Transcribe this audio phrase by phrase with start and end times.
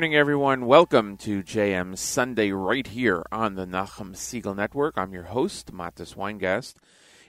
[0.00, 0.64] morning, everyone.
[0.64, 4.96] Welcome to JM Sunday right here on the Nachum Segal Network.
[4.96, 6.76] I'm your host, Matis Weingast.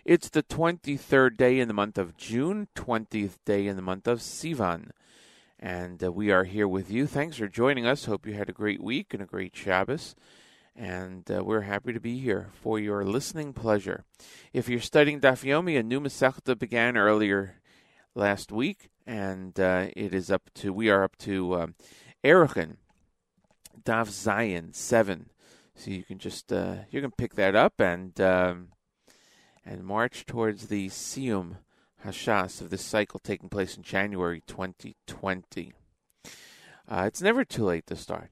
[0.05, 4.19] It's the 23rd day in the month of June, 20th day in the month of
[4.19, 4.91] Sivan.
[5.59, 7.07] And uh, we are here with you.
[7.07, 8.05] Thanks for joining us.
[8.05, 10.15] Hope you had a great week and a great Shabbos.
[10.73, 14.05] And uh, we're happy to be here for your listening pleasure.
[14.53, 17.55] If you're studying Daf Yomi, a new Masechta began earlier
[18.15, 21.75] last week, and uh, it is up to, we are up to um,
[22.23, 22.77] Erechim,
[23.83, 25.29] Daf Zayin 7.
[25.75, 28.69] So you can just, uh, you can pick that up and, um,
[29.65, 31.57] and march towards the Siyum
[32.05, 35.73] Hashas of this cycle taking place in January 2020.
[36.87, 38.31] Uh, it's never too late to start.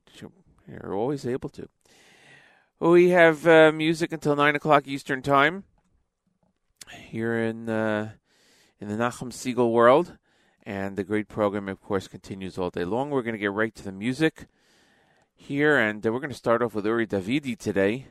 [0.67, 1.67] You're always able to.
[2.79, 5.63] We have uh, music until 9 o'clock Eastern Time
[6.91, 8.11] here in, uh,
[8.79, 10.17] in the Nachum Segal world.
[10.65, 13.09] And the great program, of course, continues all day long.
[13.09, 14.47] We're going to get right to the music
[15.35, 18.07] here, and uh, we're going to start off with Uri Davidi today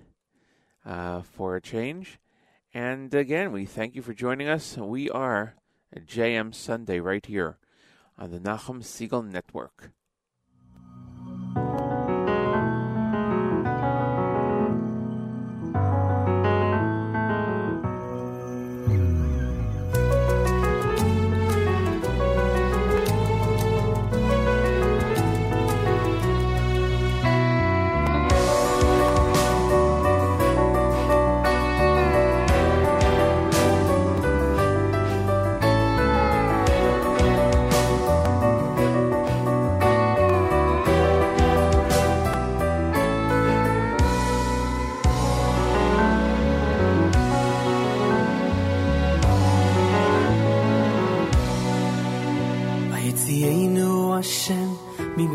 [0.84, 2.18] uh, for a change.
[2.72, 4.76] And again, we thank you for joining us.
[4.76, 5.54] We are
[5.94, 7.58] JM Sunday right here
[8.18, 9.92] on the Nachum Segal Network.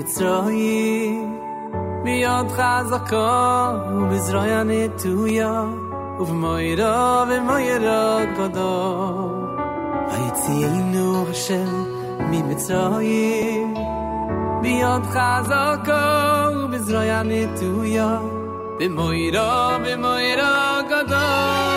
[0.04, 1.20] מצרוי
[2.04, 3.16] מי חזקו
[3.94, 5.44] ובזרוי אוו
[6.20, 8.56] ובמוירו ומוירו יא
[10.96, 11.84] אוו השם
[12.20, 13.64] ממצרוי
[14.62, 18.18] מאי חזקו ובזרוי נושן מי
[18.80, 21.73] ומוירו מי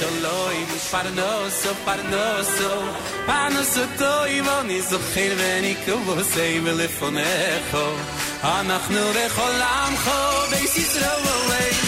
[0.00, 1.30] shloi mi farno
[1.60, 2.72] so farno so
[3.26, 7.84] pano so to i voni so khir veni kvo sei velefonecho
[8.54, 10.18] anachnu recholam kho
[10.50, 11.79] beis sitrovoy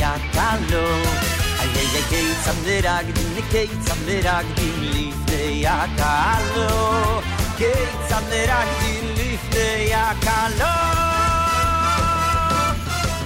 [0.00, 0.88] ya talo
[1.60, 6.72] ay ay ay ay samderag din kei samderag din lifte ya talo
[7.60, 10.74] kei samderag din lifte ya talo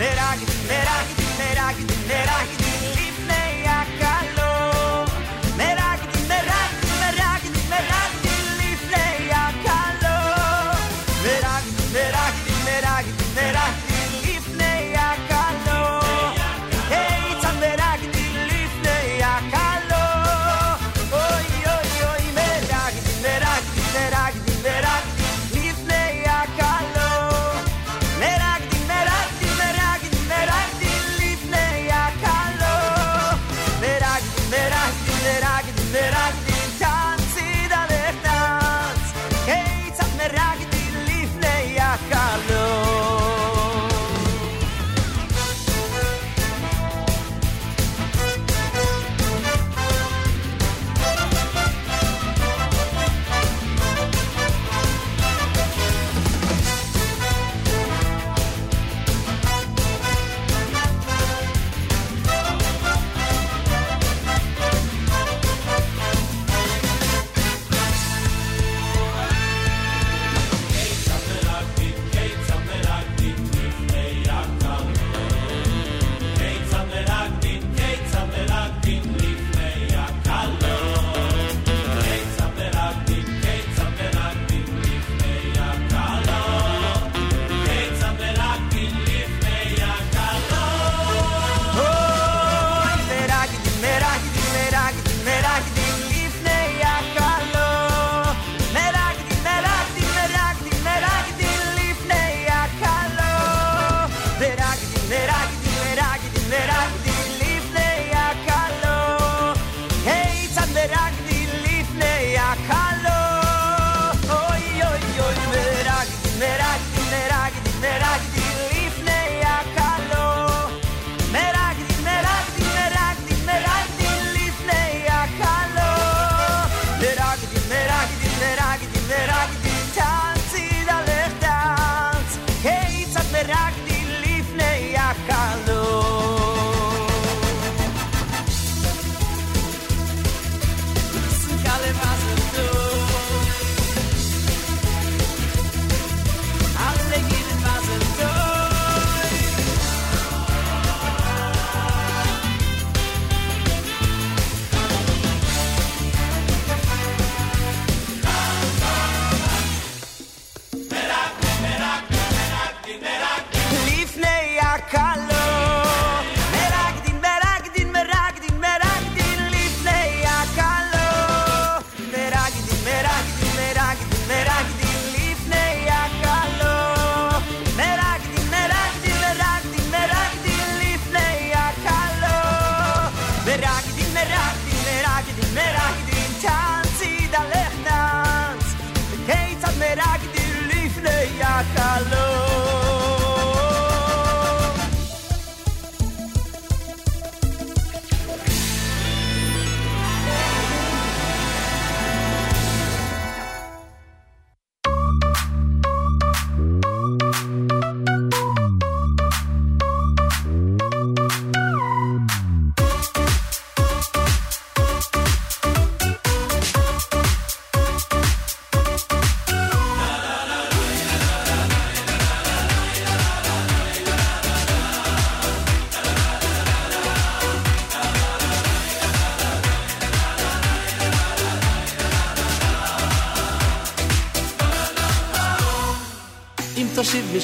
[0.02, 1.06] derag derag
[1.38, 1.76] merag
[2.10, 2.63] derag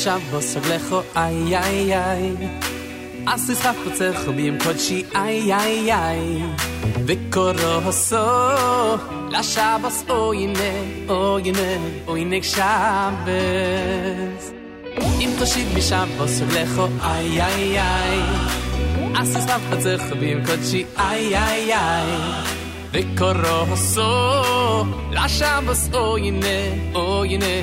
[0.05, 2.37] שאַב וואס איך לכו איי איי איי.
[3.27, 6.23] אַס איז אַ פּוצער חבי אין קאַצ'י איי איי איי.
[7.05, 8.13] וויכרוס
[9.33, 10.73] לא שאַב וואס אוינע
[11.09, 11.73] אוינע
[12.09, 13.29] אוינע שאַב
[15.21, 18.19] אין קאַצ'י ביז שאַב וואס איך לכו איי איי איי.
[19.21, 20.41] אַס איז אַ פּוצער חבי אין
[20.99, 21.73] איי איי.
[21.73, 22.51] איי
[25.13, 26.43] la chambre soine
[26.95, 27.61] oh you know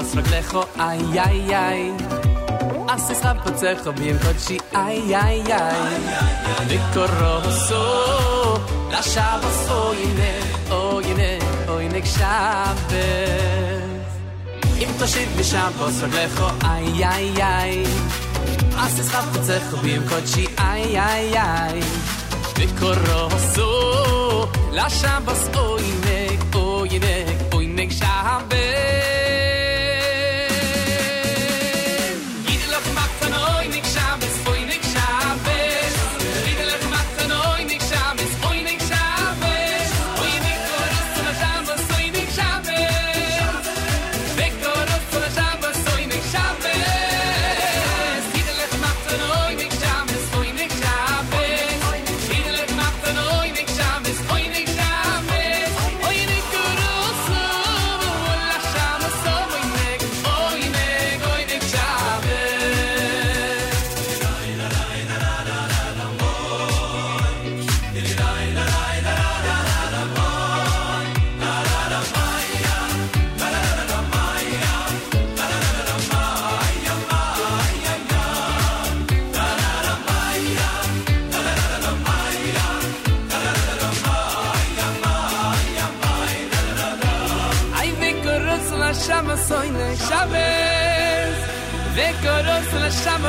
[0.00, 1.80] was mir glecho ay ay ay
[2.88, 7.84] as es hab pzech hob mir gotsch ay ay ay ay de koroso
[8.92, 10.32] la shav so ine
[10.78, 11.32] o ine
[11.72, 12.80] o ine shav
[14.84, 17.74] im tashid mi shav was mir glecho ay ay ay
[18.84, 20.38] as es hab pzech hob mir gotsch
[20.70, 21.78] ay ay ay
[22.58, 23.68] de koroso
[24.78, 26.20] la shav so ine
[26.62, 26.64] o
[26.96, 27.16] ine
[27.52, 28.89] o ine shav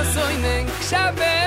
[0.04, 0.28] so
[1.20, 1.41] in.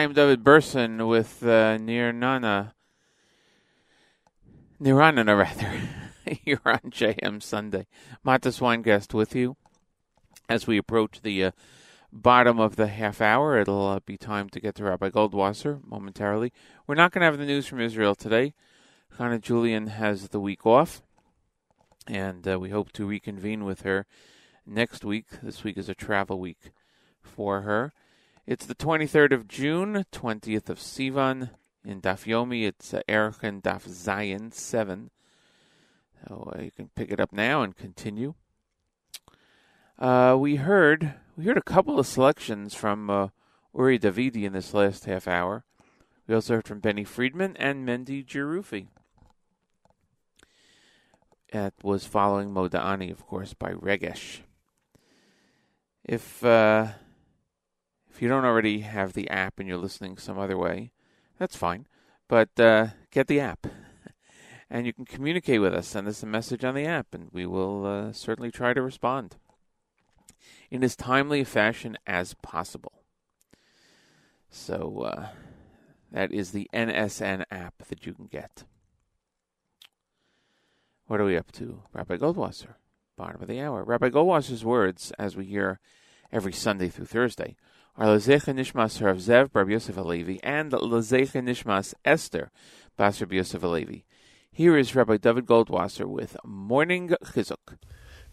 [0.00, 2.74] Chaim David Burson with uh, Nir Nana.
[4.80, 5.78] Niranana, rather.
[6.42, 7.86] You're on JM Sunday.
[8.24, 9.58] Matis Weingast with you.
[10.48, 11.50] As we approach the uh,
[12.10, 16.50] bottom of the half hour, it'll uh, be time to get to Rabbi Goldwasser momentarily.
[16.86, 18.54] We're not going to have the news from Israel today.
[19.18, 21.02] Hannah Julian has the week off,
[22.06, 24.06] and uh, we hope to reconvene with her
[24.64, 25.26] next week.
[25.42, 26.70] This week is a travel week
[27.20, 27.92] for her.
[28.50, 31.50] It's the 23rd of June, 20th of Sivan.
[31.84, 35.10] In Daf Yomi, it's uh, Erech and Daf Zayin 7.
[36.26, 38.34] So uh, you can pick it up now and continue.
[39.96, 43.28] Uh, we heard we heard a couple of selections from uh,
[43.72, 45.62] Uri Davidi in this last half hour.
[46.26, 48.88] We also heard from Benny Friedman and Mendy Jerufi.
[51.52, 54.40] That was following Moda'ani, of course, by Regesh.
[56.04, 56.88] If uh,
[58.20, 60.92] if you don't already have the app and you're listening some other way,
[61.38, 61.86] that's fine.
[62.28, 63.66] But uh, get the app.
[64.72, 65.88] And you can communicate with us.
[65.88, 69.36] Send us a message on the app, and we will uh, certainly try to respond
[70.70, 73.02] in as timely a fashion as possible.
[74.48, 75.28] So uh,
[76.12, 78.64] that is the NSN app that you can get.
[81.06, 81.82] What are we up to?
[81.94, 82.74] Rabbi Goldwasser,
[83.16, 83.82] bottom of the hour.
[83.82, 85.80] Rabbi Goldwasser's words, as we hear
[86.30, 87.56] every Sunday through Thursday,
[87.96, 92.50] are Lezecha Nishmas Rav Zev Bar Yosef Alevi and Lezecha Nishmas Esther
[92.96, 94.04] Bas Rabbi Yosef Alevi.
[94.52, 97.78] Here is Rabbi David Goldwasser with Morning Chizuk.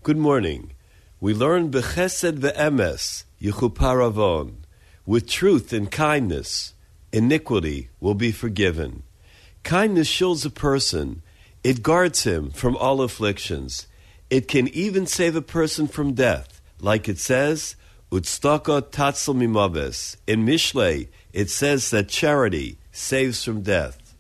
[0.04, 0.74] Good morning.
[1.20, 4.58] We learn Bechesed ve'emes, Yechuparavon.
[5.06, 6.74] With truth and kindness,
[7.12, 9.04] iniquity will be forgiven.
[9.64, 11.24] Kindness shields a person.
[11.64, 13.88] It guards him from all afflictions.
[14.30, 16.62] It can even save a person from death.
[16.80, 17.76] Like it says,
[18.12, 20.16] Utstaka tatzel mimaves.
[20.26, 24.16] In Mishlei, it says that charity saves from death.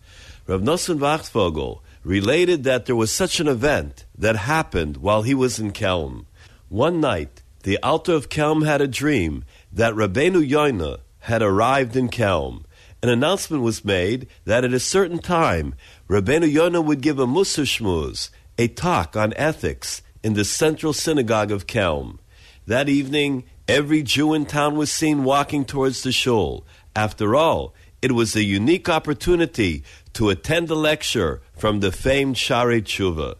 [0.45, 5.59] Rav Nosson Wachtfogel related that there was such an event that happened while he was
[5.59, 6.25] in Kelm.
[6.69, 12.09] One night, the Alter of Kelm had a dream that Rabbeinu Yoina had arrived in
[12.09, 12.63] Kelm.
[13.01, 15.75] An announcement was made that at a certain time,
[16.09, 21.51] Rabbeinu Yoina would give a Musar Shmuz, a talk on ethics, in the central synagogue
[21.51, 22.19] of Kelm.
[22.65, 26.65] That evening, every Jew in town was seen walking towards the shul.
[26.95, 32.81] After all, it was a unique opportunity to attend a lecture from the famed Shaarei
[32.81, 33.35] Teshuva.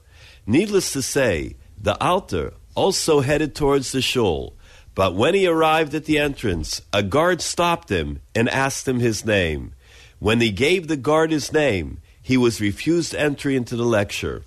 [0.46, 4.54] Needless to say, the Alter also headed towards the shul.
[4.96, 9.26] But when he arrived at the entrance, a guard stopped him and asked him his
[9.26, 9.74] name.
[10.20, 14.44] When he gave the guard his name, he was refused entry into the lecture.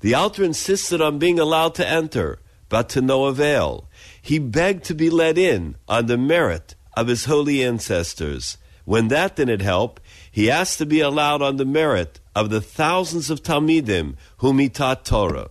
[0.00, 2.38] The Alter insisted on being allowed to enter,
[2.70, 3.89] but to no avail.
[4.22, 8.58] He begged to be let in on the merit of his holy ancestors.
[8.84, 13.30] When that didn't help, He asked to be allowed on the merit of the thousands
[13.30, 15.50] of Talmidim whom he taught Torah.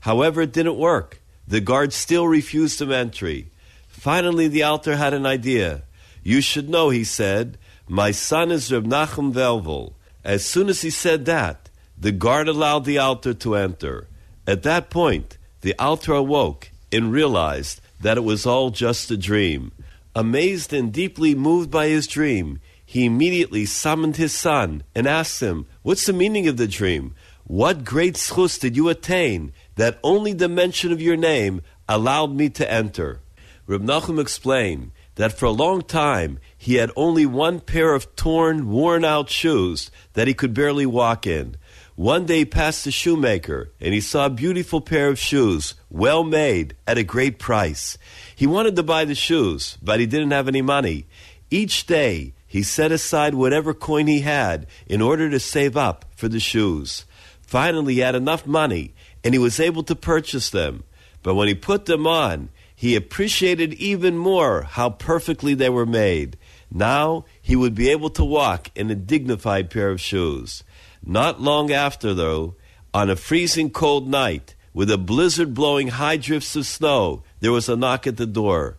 [0.00, 1.20] However, it didn't work.
[1.46, 3.50] The guard still refused him entry.
[3.88, 5.82] Finally, the Alter had an idea.
[6.22, 9.92] You should know, he said, my son is Reb Nachum Velvel.
[10.24, 14.08] As soon as he said that, the guard allowed the Alter to enter.
[14.46, 19.72] At that point, the Alter awoke and realized that it was all just a dream.
[20.14, 25.66] Amazed and deeply moved by his dream, he immediately summoned his son and asked him,
[25.80, 27.14] What's the meaning of the dream?
[27.44, 32.50] What great zchus did you attain that only the mention of your name allowed me
[32.50, 33.20] to enter?
[33.66, 38.68] Reb Nachum explained that for a long time he had only one pair of torn,
[38.68, 41.56] worn out shoes that he could barely walk in.
[41.96, 46.24] One day he passed a shoemaker and he saw a beautiful pair of shoes, well
[46.24, 47.96] made, at a great price.
[48.34, 51.06] He wanted to buy the shoes, but he didn't have any money.
[51.52, 56.26] Each day he set aside whatever coin he had in order to save up for
[56.26, 57.04] the shoes.
[57.42, 60.82] Finally, he had enough money and he was able to purchase them.
[61.22, 66.36] But when he put them on, he appreciated even more how perfectly they were made.
[66.72, 70.64] Now he would be able to walk in a dignified pair of shoes.
[71.06, 72.54] Not long after, though,
[72.94, 77.68] on a freezing cold night, with a blizzard blowing high drifts of snow, there was
[77.68, 78.78] a knock at the door.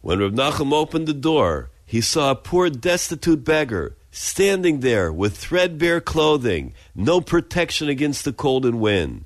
[0.00, 5.36] When Reb Nachum opened the door, he saw a poor destitute beggar standing there with
[5.36, 9.24] threadbare clothing, no protection against the cold and wind.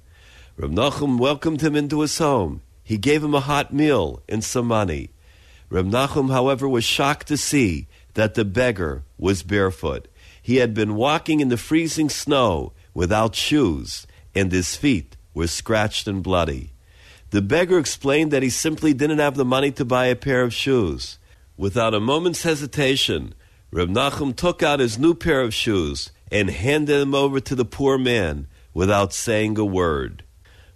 [0.56, 2.60] Reb Nachum welcomed him into his home.
[2.82, 5.10] He gave him a hot meal and some money.
[5.70, 10.08] Reb Nachum, however, was shocked to see that the beggar was barefoot.
[10.44, 16.06] He had been walking in the freezing snow without shoes, and his feet were scratched
[16.06, 16.74] and bloody.
[17.30, 20.52] The beggar explained that he simply didn't have the money to buy a pair of
[20.52, 21.18] shoes.
[21.56, 23.34] Without a moment's hesitation,
[23.70, 27.64] Reb Nachum took out his new pair of shoes and handed them over to the
[27.64, 30.24] poor man without saying a word.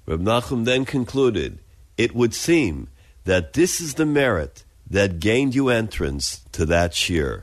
[0.07, 1.59] Reb Nachum then concluded,
[1.98, 2.88] It would seem
[3.24, 7.42] that this is the merit that gained you entrance to that shiur.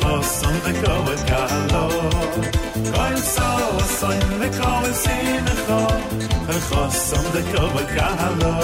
[0.00, 1.84] Khoson de koin kalo
[2.94, 3.48] Koin so
[3.98, 5.80] soin de koin sim kho
[6.48, 8.54] de khoson de koin kalo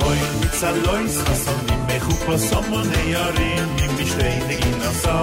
[0.00, 5.16] Koin mit salois khoson mi me khupo somon ne yarim mi mishtein in asa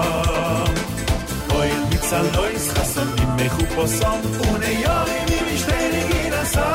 [1.50, 6.68] Koin mit salois khoson mi me khupo som un yarim mi mishtein in asa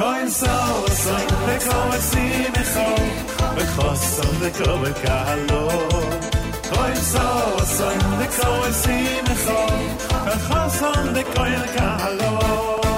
[0.00, 0.54] Koin so
[1.04, 3.19] soin de koin sim kho
[8.42, 9.56] Oh, I see me so,
[10.12, 12.89] I'm so sorry, I'm so.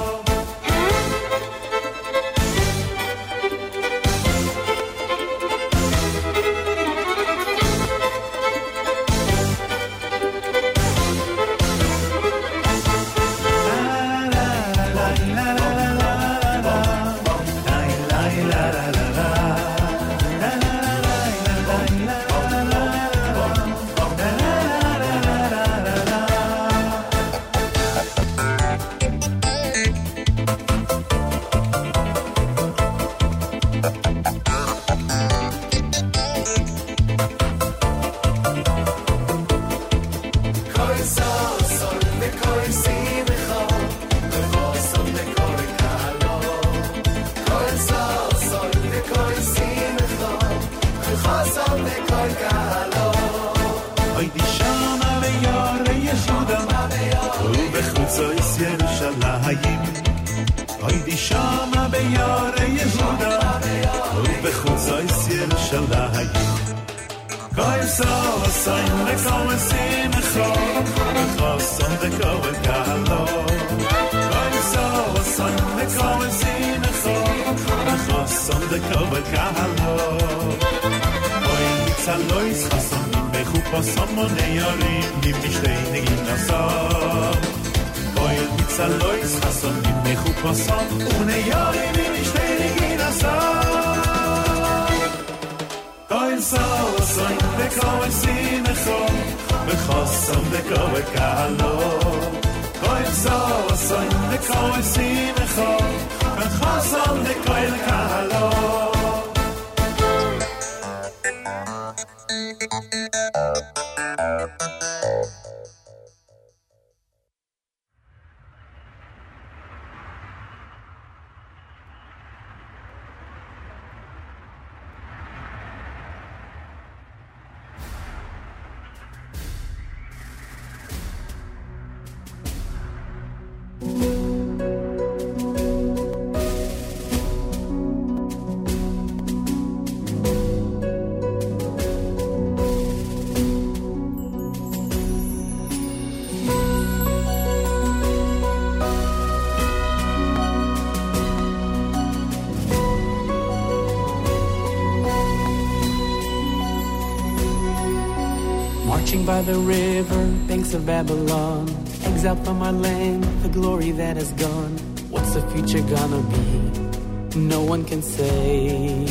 [159.32, 161.81] By the river, banks of Babylon,
[162.22, 164.78] exiled from our land, the glory that is gone.
[165.10, 167.36] What's the future gonna be?
[167.36, 169.08] No one can say.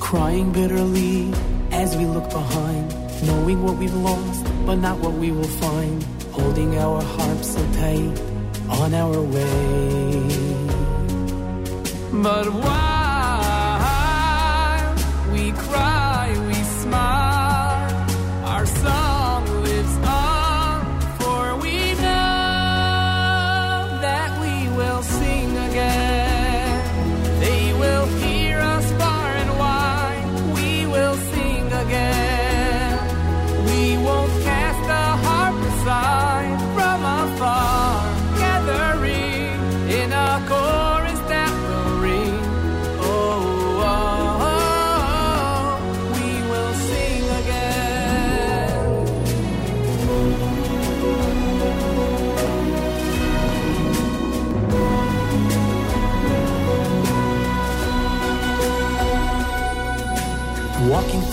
[0.00, 1.32] Crying bitterly
[1.70, 2.86] as we look behind,
[3.22, 6.02] knowing what we've lost, but not what we will find.
[6.32, 8.14] Holding our harps so tight
[8.68, 10.18] on our way.
[12.24, 12.87] But while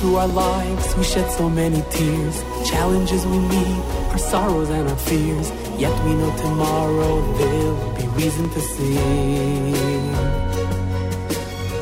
[0.05, 2.43] through our lives, we shed so many tears.
[2.69, 3.79] Challenges we meet,
[4.11, 5.49] our sorrows and our fears.
[5.79, 9.73] Yet we know tomorrow there'll be reason to sing.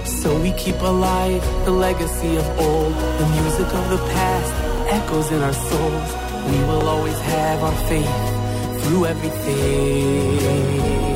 [0.05, 2.93] So we keep alive the legacy of old.
[3.19, 4.53] The music of the past
[4.97, 6.09] echoes in our souls.
[6.49, 11.12] We will always have our faith through everything.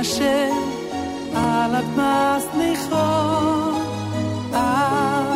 [0.00, 0.56] השם
[1.34, 2.94] על אדמה סניחו,
[4.54, 5.34] אה,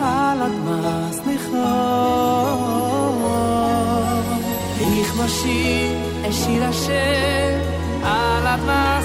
[0.00, 1.56] על אדמה סניחו.
[4.80, 5.98] איך משיב
[6.30, 7.58] אשיר השם
[8.02, 8.99] על אדמה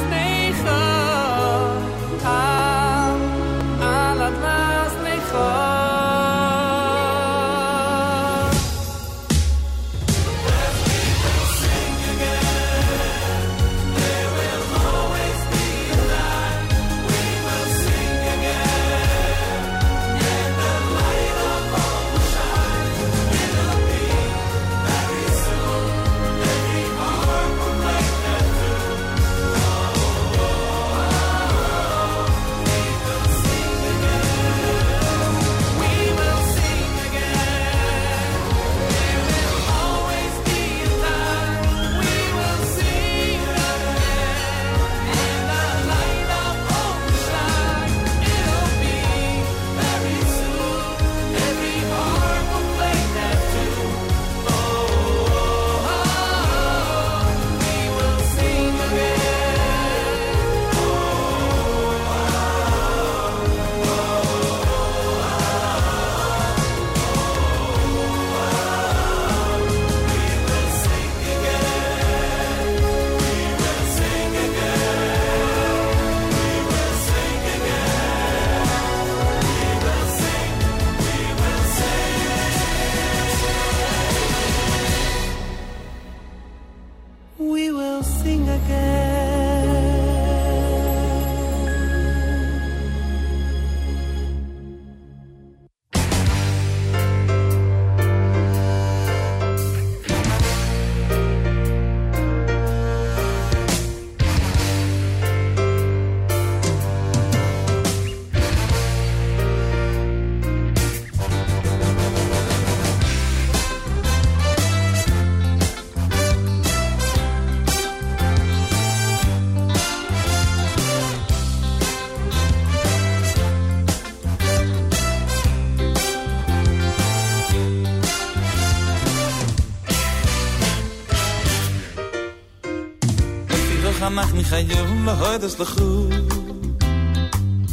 [134.49, 136.07] חייב מאוד אז לחו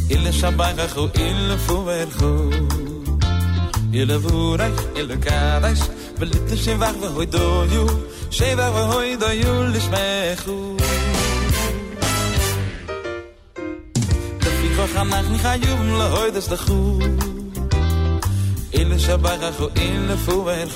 [0.09, 2.49] אילה שבאי רחו אילה פובר חו
[3.93, 5.79] אילה בורך אילה קדש
[6.17, 7.85] ולית שבח והוי דויו
[8.31, 10.77] שבח והוי דויו לשמחו.
[14.37, 16.53] תפי כוח ענך מחיוב מלהויד אז
[18.73, 19.37] אילה שבאי
[19.77, 20.67] אילה פובר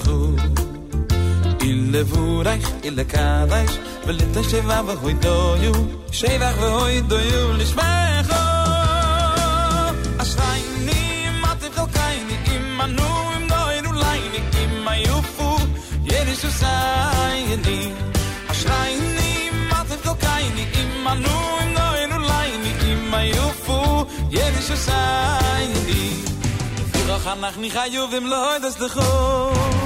[1.62, 3.78] אילה בורך אילה קדש
[4.08, 5.74] ולתן שבח והוי דויו,
[6.12, 8.34] שבח והוי דויו לשבחו.
[10.18, 15.58] אשראי נעים, אתם חלקי נעים, מנו עם נוען אולי נעים, מה יופו,
[16.03, 17.89] יריש עושה ידי.
[18.47, 23.14] אשראי נעים, אתם חלקי נעים, מנו עם נוען אולי נעים,
[27.28, 29.77] אנחנו חיובים לא הודס לחור.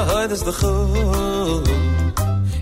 [0.00, 0.86] להודס לכו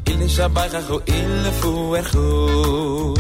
[0.07, 3.15] אילה שבחכו אילה פוברכו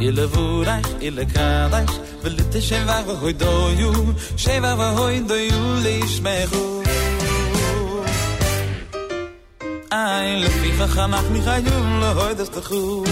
[0.00, 3.92] אילה בורח אילה קדש ולית שבח והוי דויו
[4.36, 6.82] שבח והוי דויו לישמחו
[9.92, 13.04] איי לפיכך אנחנו חייבים להודס לכו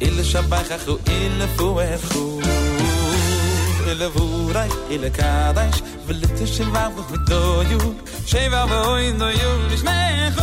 [0.00, 2.40] אילה שבחכו אילה פוברכו
[3.92, 7.80] ile vurai ile kadash velit shvav mit doyu
[8.25, 10.34] shvav oy no yu lishmecho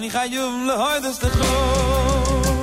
[0.00, 2.59] אנחנו חייבים להודס לכו Oy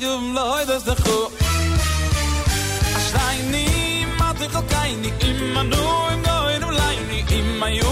[0.00, 1.18] jum loy das de khu
[2.96, 3.66] a shrai ni
[4.18, 4.60] ma kayni ko
[5.02, 6.76] ni im ma no im go in un
[7.10, 7.90] ni im ma yu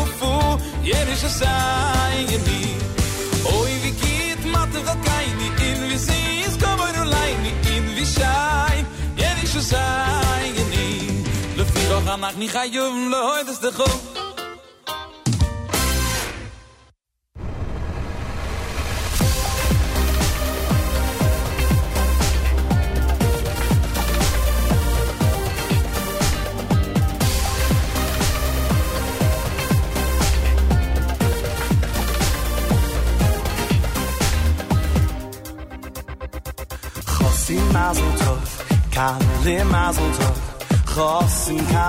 [0.89, 1.53] yer is sa
[2.21, 2.61] in ni
[3.57, 6.99] oy vi kit mat de kayni ni in vi si is go in
[7.45, 8.77] ni in vi shai
[9.23, 9.85] yer is sa
[10.47, 10.89] in ni
[11.57, 14.10] lo fi ro ga ni khayum loy das de khu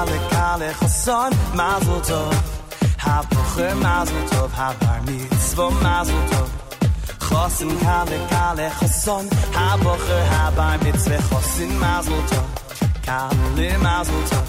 [0.01, 2.33] kale kale choson mazel tov.
[3.05, 6.49] Hapocher mazel tov habar mitzvah mazel tov.
[7.25, 9.25] Chosim kale kale choson
[9.57, 12.47] hapocher habar mitzvah chosim mazel tov.
[13.07, 14.47] Kale mazel tov.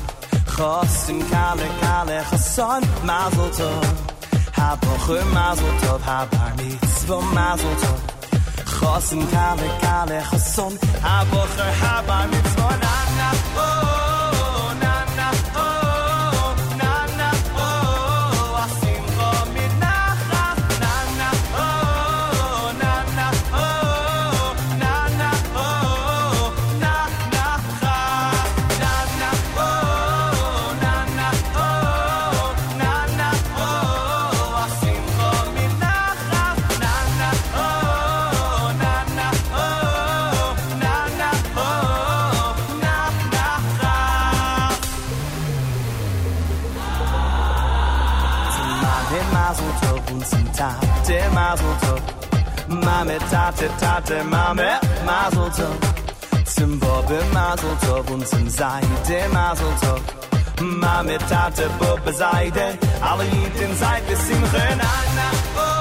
[0.54, 3.84] Chosim kale kale choson mazel tov.
[4.58, 7.98] Hapocher mazel tov habar mitzvah mazel tov.
[8.76, 10.72] Chosim kale kale choson
[11.06, 13.30] hapocher habar mitzvah na na
[13.66, 13.91] oh
[49.52, 52.00] mazel tov und zum tate mazel tov
[52.68, 55.76] Mame tate tate mame mazel tov.
[56.44, 59.28] Zum Bobbe mazel tov und zum Seide.
[59.32, 60.00] Mazel tov.
[60.60, 62.78] Mame tate Bobbe Seide.
[63.02, 65.28] Alle Jiden seid bis Simche na na
[65.58, 65.71] oh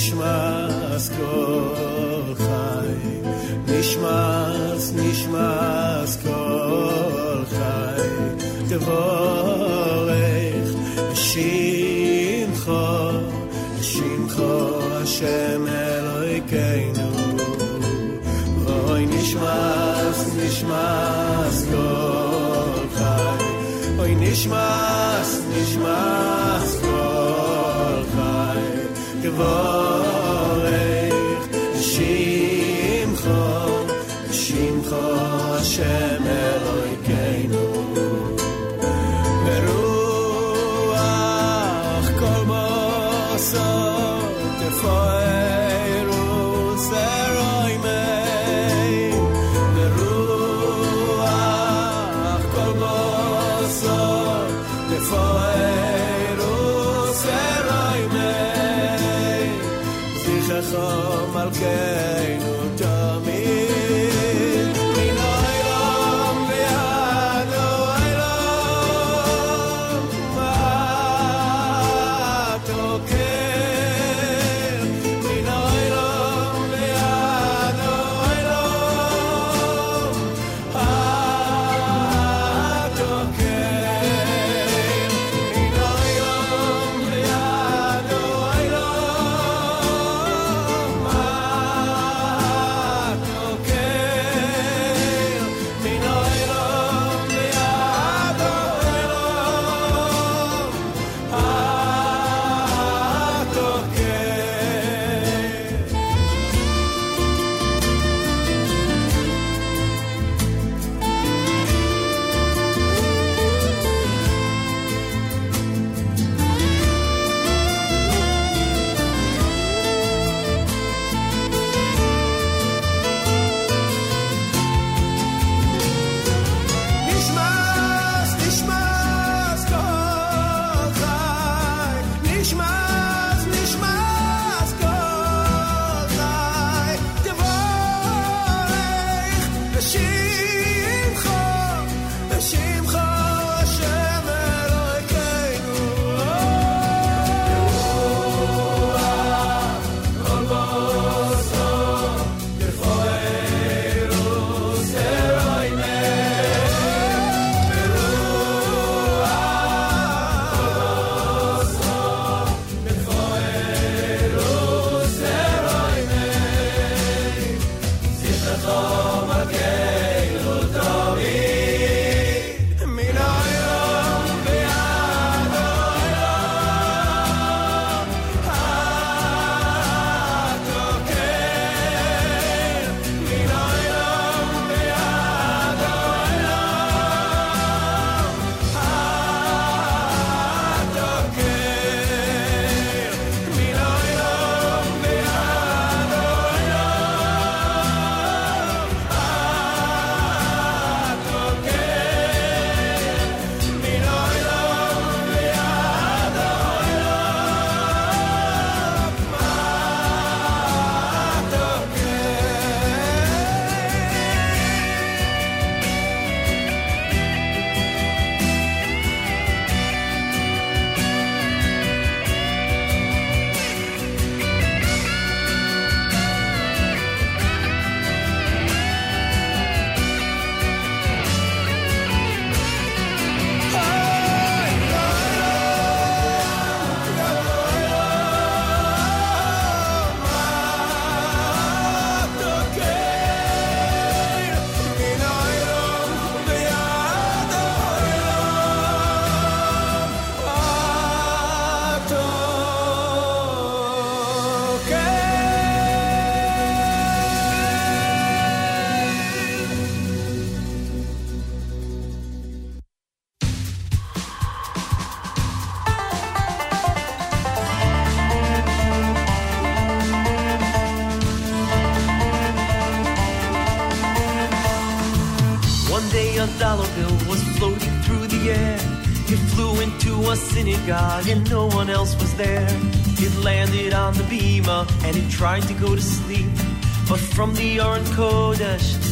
[0.00, 2.88] nishmas כל חי,
[3.68, 8.08] נשמס, נשמס כל חי,
[8.68, 10.14] תבורך
[11.14, 13.10] שמחו,
[13.80, 17.10] שמחו השם אלוהיכנו.
[18.66, 23.44] אוי נשמס, נשמס כל חי,
[23.98, 28.62] אוי nishmas nishmas kol khay
[29.22, 29.79] kvar
[35.80, 36.19] Hashem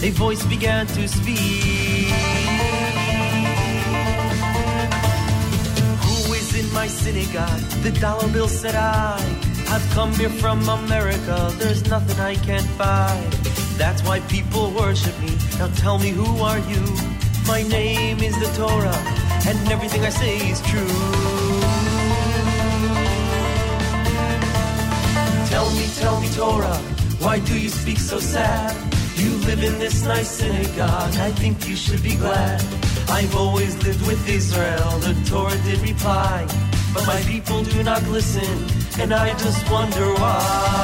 [0.03, 2.13] a voice began to speak.
[6.05, 7.61] Who is in my synagogue?
[7.83, 9.17] The dollar bill said I.
[9.69, 11.51] I've come here from America.
[11.59, 13.29] There's nothing I can't buy.
[13.77, 15.37] That's why people worship me.
[15.59, 16.85] Now tell me, who are you?
[17.47, 19.01] My name is the Torah,
[19.49, 20.95] and everything I say is true.
[25.49, 26.79] Tell me, tell me, Torah,
[27.19, 28.88] why do you speak so sad?
[29.19, 32.63] You live in this nice synagogue, I think you should be glad.
[33.09, 36.47] I've always lived with Israel, the Torah did reply.
[36.95, 38.53] But my people do not listen,
[39.01, 40.78] and I just wonder why.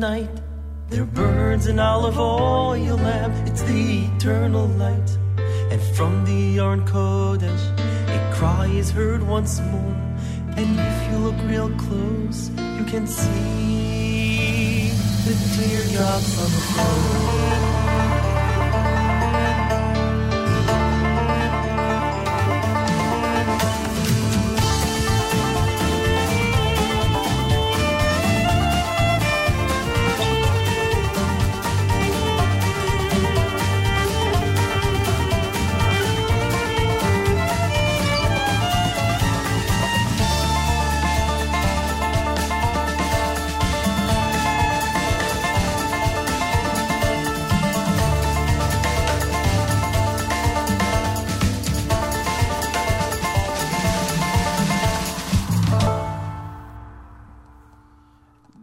[0.00, 0.30] Night,
[0.88, 3.34] there burns an olive oil lamp.
[3.46, 5.18] It's the eternal light.
[5.70, 7.78] And from the Aron Kodesh,
[8.08, 9.96] a cry is heard once more.
[10.56, 12.48] And if you look real close,
[12.78, 14.88] you can see
[15.26, 17.29] the teardrops on the floor.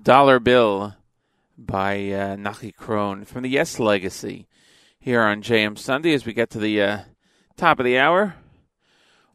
[0.08, 0.96] Dollar Bill
[1.58, 4.48] by uh, Nachi Krohn from the Yes Legacy
[4.98, 7.00] here on JM Sunday as we get to the uh,
[7.58, 8.36] top of the hour.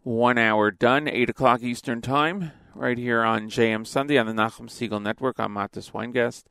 [0.03, 4.71] One hour done, 8 o'clock Eastern Time, right here on JM Sunday on the Nachum
[4.71, 5.39] Segal Network.
[5.39, 6.45] I'm Matis Weingast,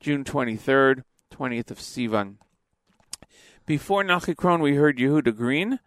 [0.00, 1.02] June 23rd,
[1.34, 2.36] 20th of Sivan.
[3.66, 5.80] Before Nachi Krohn, we heard Yehuda Green.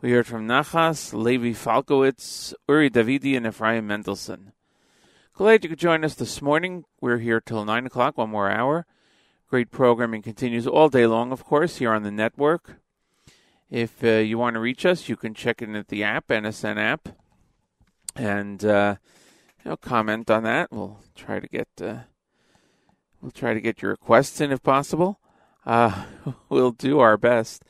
[0.00, 4.52] We heard from Nachas, Levi Falkowitz, Uri Davidi, and Ephraim Mendelssohn.
[5.38, 6.84] Glad you could join us this morning.
[7.00, 8.86] We're here till 9 o'clock, one more hour.
[9.48, 12.80] Great programming continues all day long, of course, here on the network.
[13.70, 16.76] If uh, you want to reach us, you can check in at the app, NSN
[16.76, 17.10] app,
[18.16, 18.96] and uh,
[19.64, 20.72] you know, comment on that.
[20.72, 21.98] We'll try to get uh,
[23.22, 25.20] we'll try to get your requests in if possible.
[25.64, 26.06] Uh,
[26.48, 27.62] we'll do our best.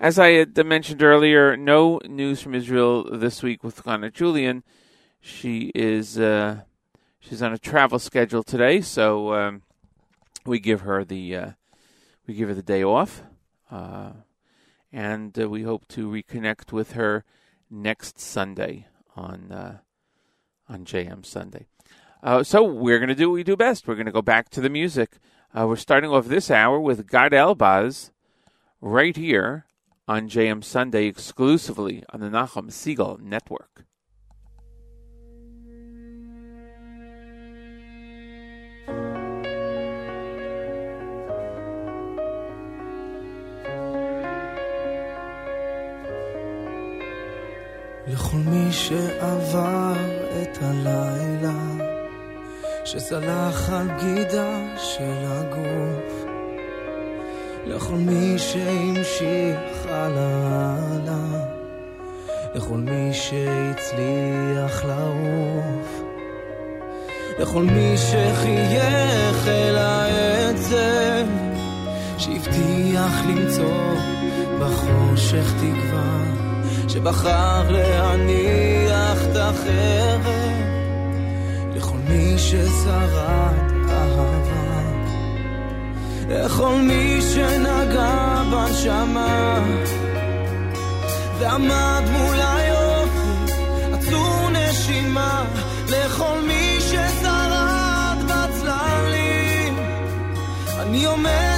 [0.00, 4.64] As I had mentioned earlier, no news from Israel this week with Ghana Julian.
[5.20, 6.62] She is uh,
[7.28, 9.62] she's on a travel schedule today, so um,
[10.44, 11.50] we give her the uh,
[12.26, 13.22] we give her the day off,
[13.70, 14.12] uh,
[14.92, 17.24] and uh, we hope to reconnect with her
[17.70, 19.78] next Sunday on uh,
[20.68, 21.66] on JM Sunday.
[22.22, 23.86] Uh, so we're going to do what we do best.
[23.86, 25.18] We're going to go back to the music.
[25.56, 28.10] Uh, we're starting off this hour with Gad Elbaz,
[28.80, 29.66] right here
[30.08, 33.84] on JM Sunday, exclusively on the Nachum Segal Network.
[48.06, 49.92] לכל מי שעבר
[50.42, 51.86] את הלילה,
[52.84, 56.24] שצלח על בגידה של הגוף,
[57.66, 61.44] לכל מי שהמשיך הלאה, הלאה,
[62.54, 66.02] לכל מי שהצליח לעוף,
[67.38, 71.26] לכל מי שחייך אל העצב,
[72.18, 73.94] שהבטיח למצוא
[74.60, 76.43] בחושך תקווה.
[76.88, 80.28] שבחר להניח את החרב
[81.76, 83.54] לכל מי ששרד
[83.88, 84.82] אהבה,
[86.28, 89.64] לכל מי שנגע בנשמה.
[91.38, 93.52] ועמד מול היופי,
[93.92, 95.44] עצור נשימה,
[95.88, 99.76] לכל מי ששרד בצללים.
[100.80, 101.53] אני עומד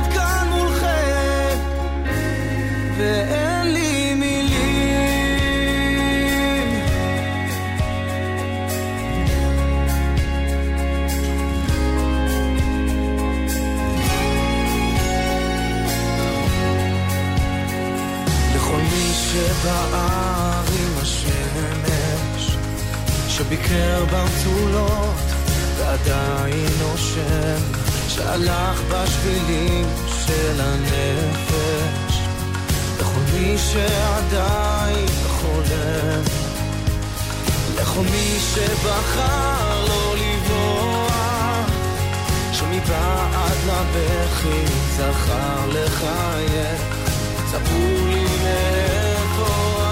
[23.46, 25.14] שביקר בתולות
[25.76, 27.62] ועדיין נושם
[28.08, 29.86] שהלך בשבילים
[30.26, 32.18] של הנפש.
[33.00, 36.22] לכל מי שעדיין חולם
[37.76, 41.70] לכל מי שבחר לא לברוח
[42.52, 46.82] שמבעד לבכי זכר לחייך
[47.50, 49.85] ספרו לי מאיפה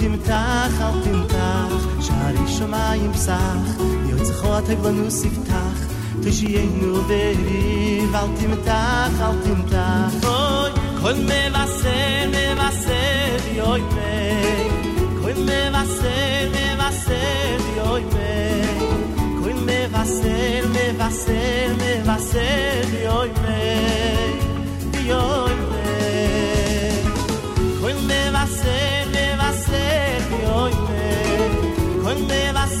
[0.00, 1.86] תמתח, אל תמתח.
[2.00, 3.82] שערי שמיים פסח,
[4.16, 5.86] וצחות ריבונו ספתח,
[6.22, 10.28] תושיינו וריב, אל תמתח, אל תמתח.
[10.28, 10.70] אוי,
[11.02, 14.68] כל מבשר, מבשר, יוי מי,
[15.22, 18.46] כל מבשר, מבשר, יוי מי.
[19.46, 25.56] Koin me vaser, me vaser, me vaser, yoy me, yoy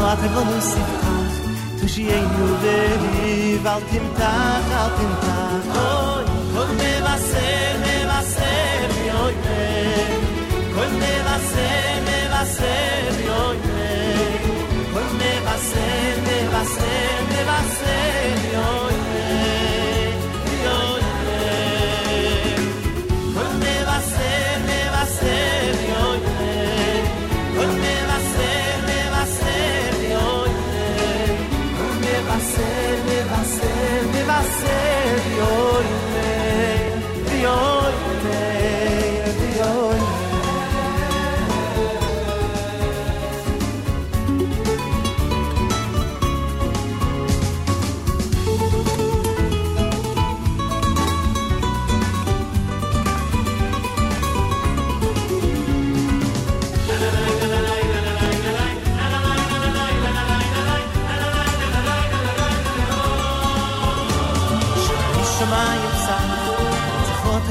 [0.00, 1.18] واطرب موسيقى
[1.82, 5.48] تجيني بالي فالتمتع فالتمتع
[5.80, 6.24] اوي
[6.54, 7.74] كل ما بسير
[8.06, 8.90] ما بسير
[9.20, 9.34] اوي
[10.76, 13.56] كل ما بسير ما بسير اوي
[14.94, 18.77] كل ما بسير ما بسير ما بسير اوي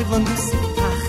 [0.09, 1.03] von du sach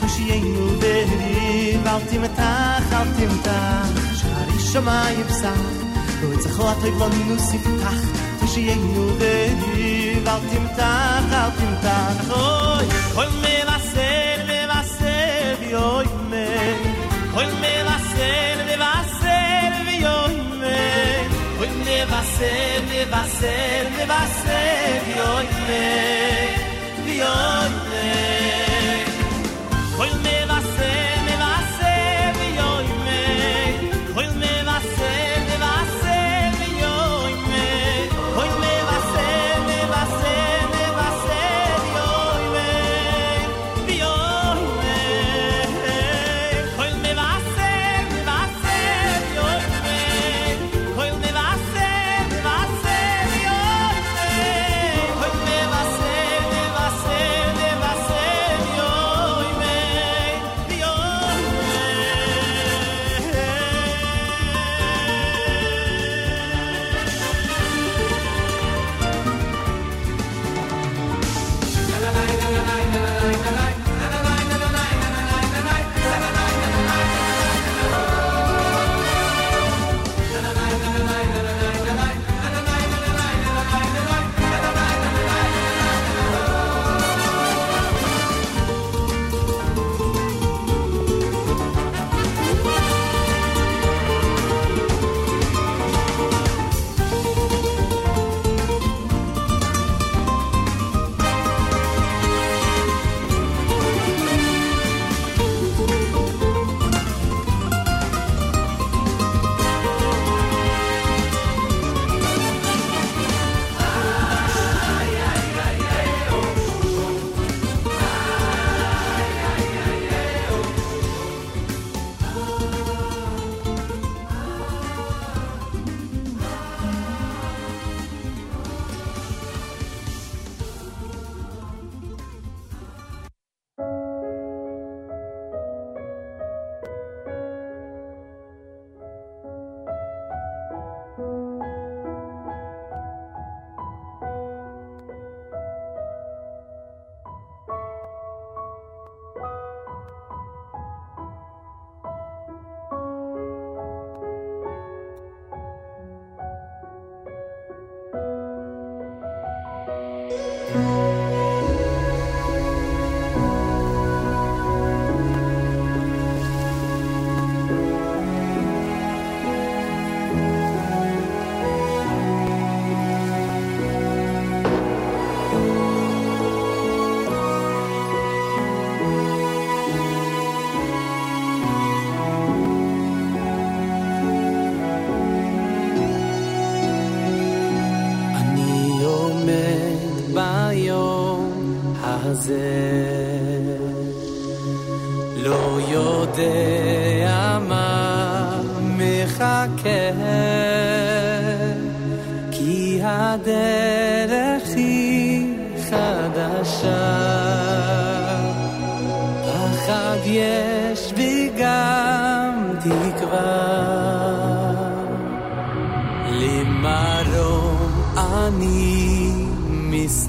[0.00, 3.94] du sie in der rede alt im tag alt im tag.
[4.18, 5.68] Schar ich schon mal im sach
[6.20, 8.02] du ich sag hat ich von du sach
[8.40, 8.84] du sie in
[9.20, 12.18] der rede alt im tag alt im tag.
[12.30, 12.84] Hoi
[13.16, 15.70] hol mir was sel de was sel bi
[16.30, 16.48] me
[17.36, 19.96] hol mir was sel was sel me
[21.58, 24.92] hol mir was sel de was sel was sel.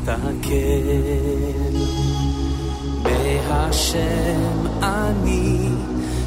[0.04, 0.50] מסתכל
[3.50, 5.70] מהשם אני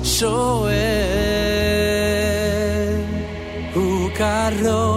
[0.03, 0.73] שואל
[3.75, 4.96] הוא קרוב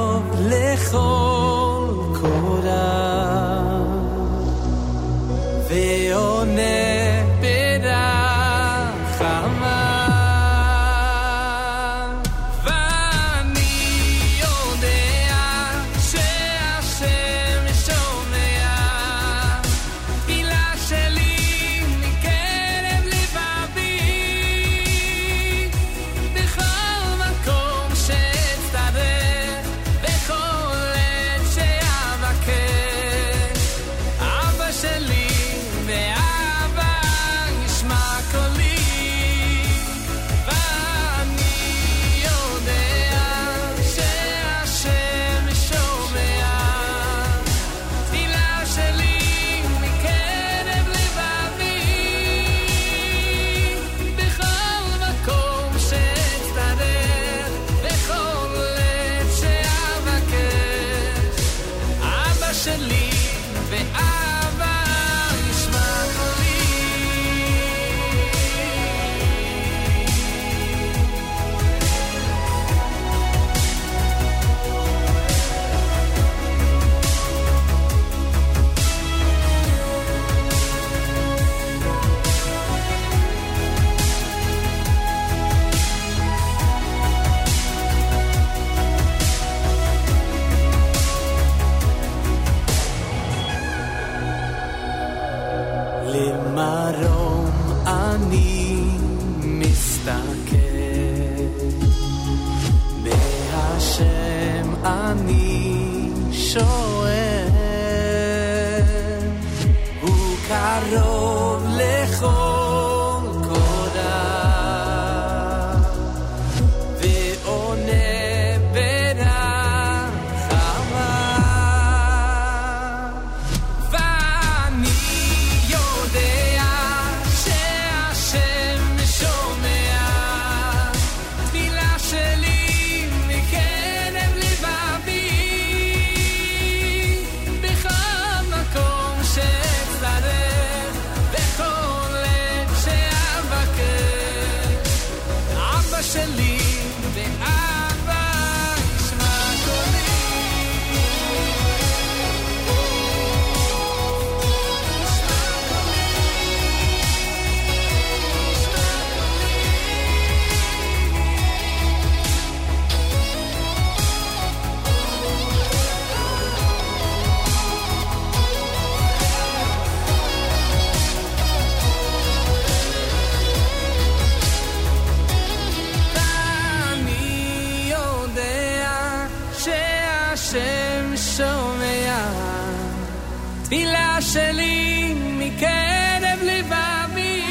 [184.33, 187.43] שלי מקרב לבבי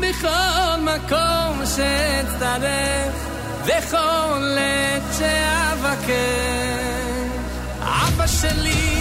[0.00, 3.14] בכל מקום שאצטרך
[3.64, 6.16] וכל עת שאבקש
[7.80, 8.95] אבא שלי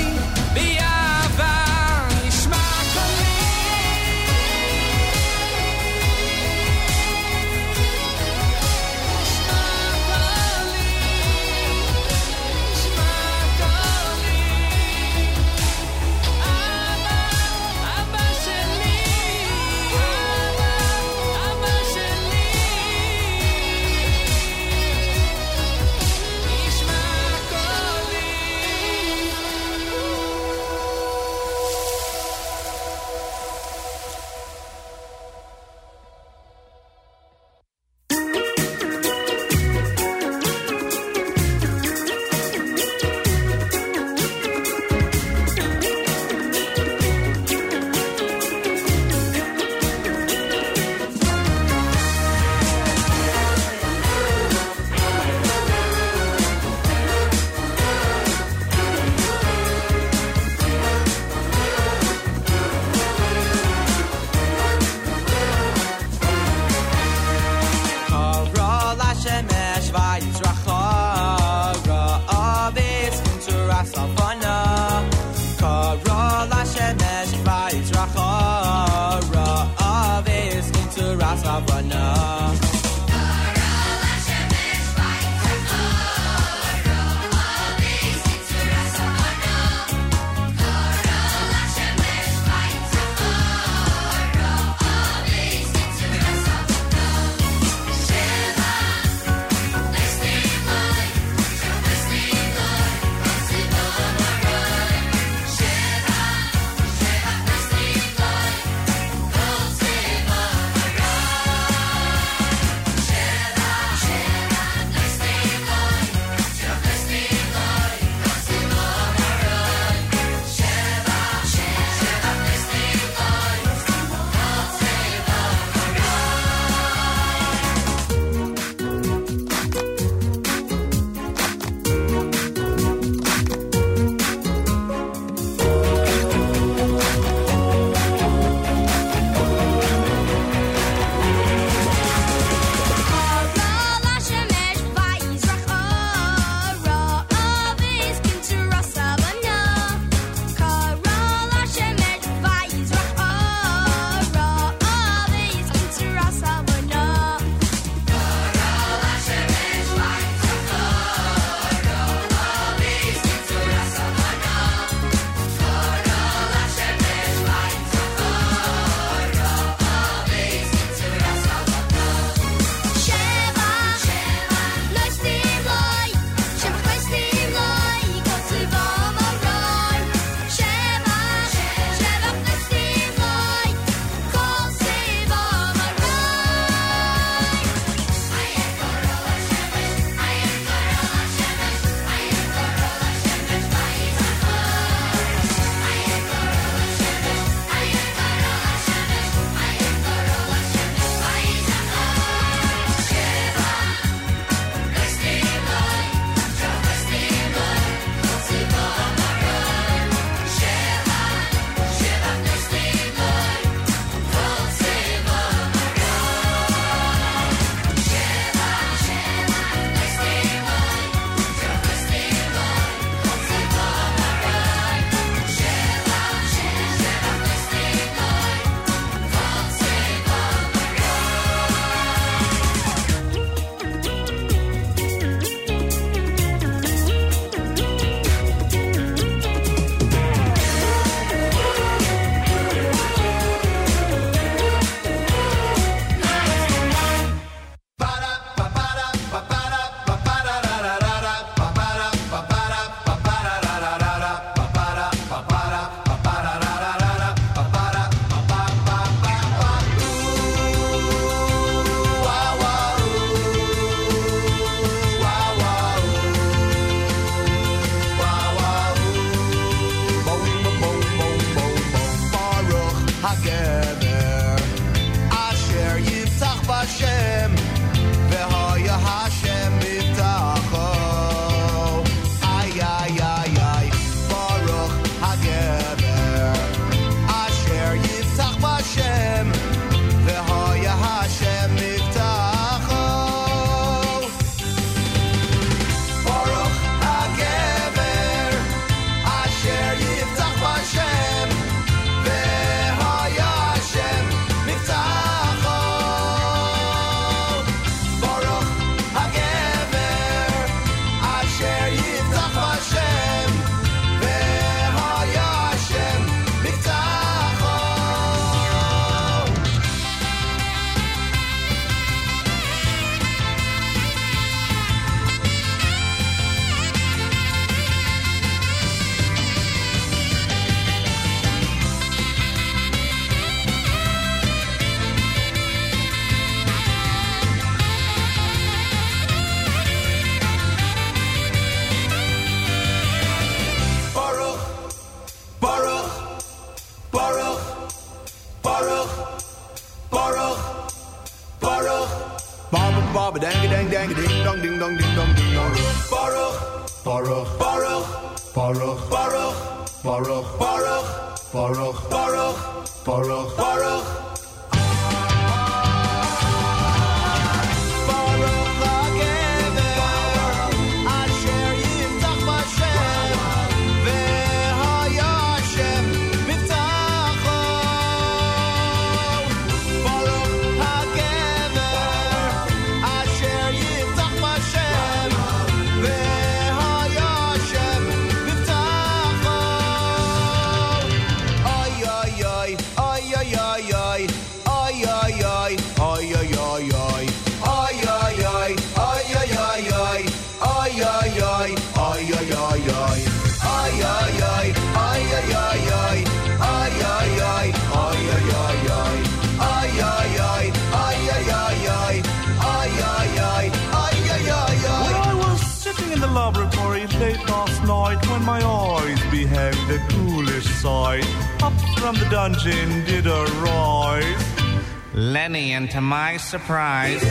[425.15, 427.21] Lenny, and to my surprise,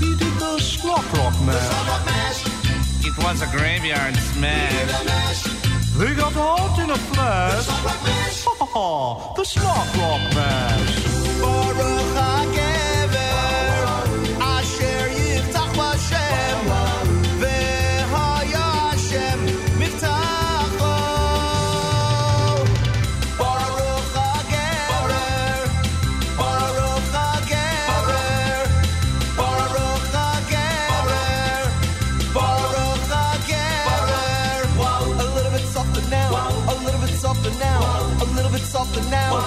[0.00, 2.44] he did the squawk rock mash.
[3.06, 5.44] It was a graveyard smash.
[5.96, 7.66] They got hot in a flash.
[9.36, 10.94] The squawk rock mash.
[10.96, 12.65] The squawk rock mash.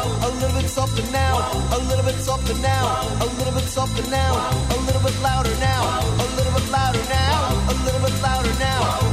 [0.05, 1.35] a little bit softer now,
[1.73, 4.34] a little bit softer now, a little bit softer now,
[4.69, 9.09] a little bit louder now, a little bit louder now, a little bit louder now.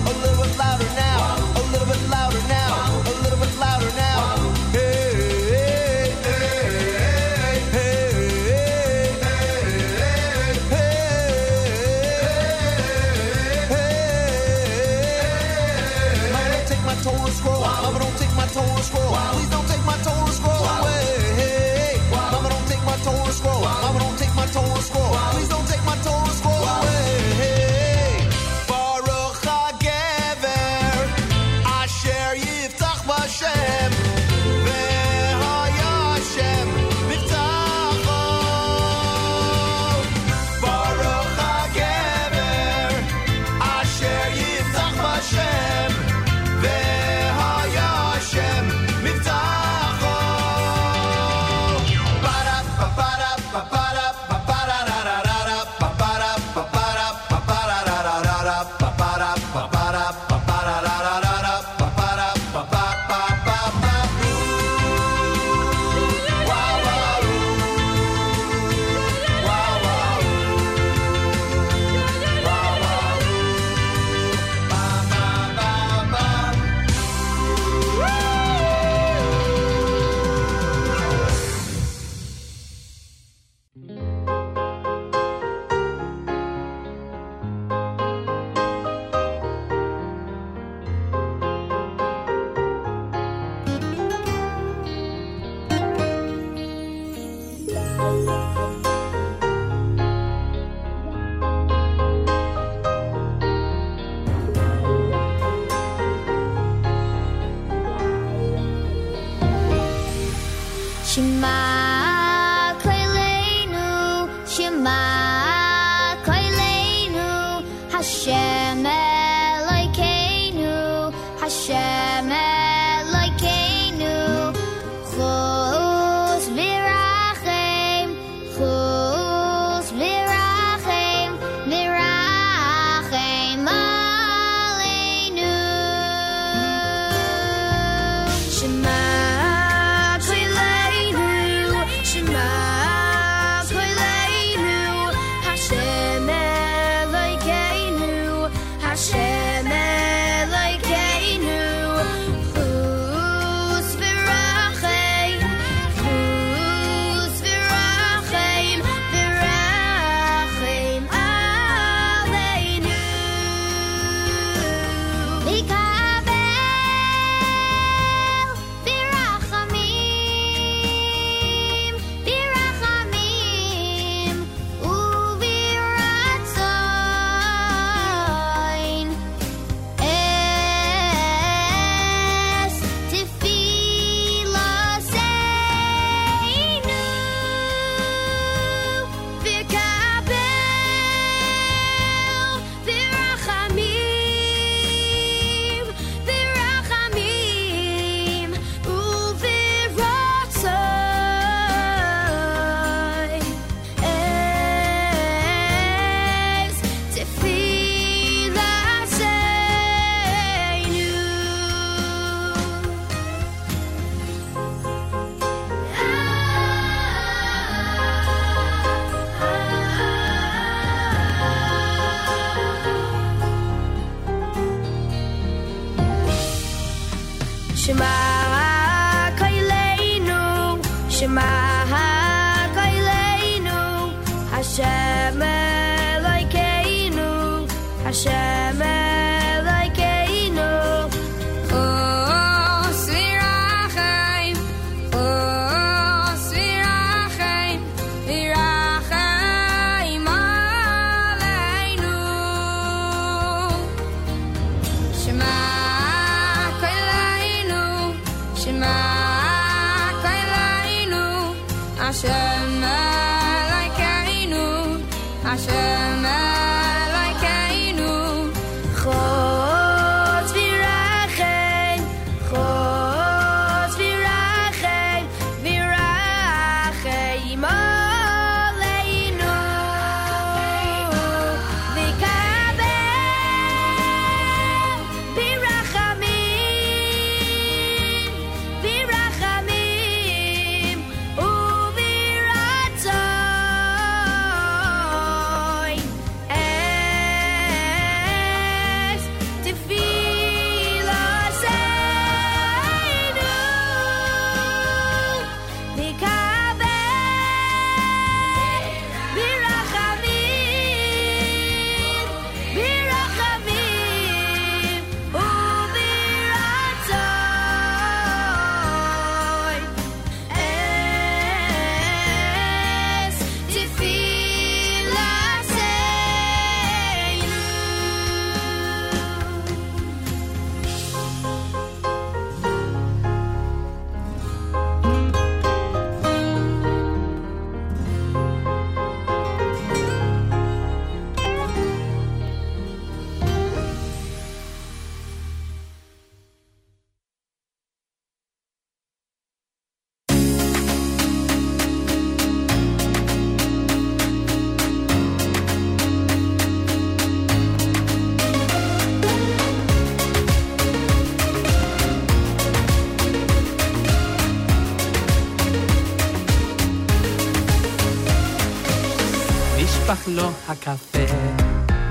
[370.81, 371.35] הקפה,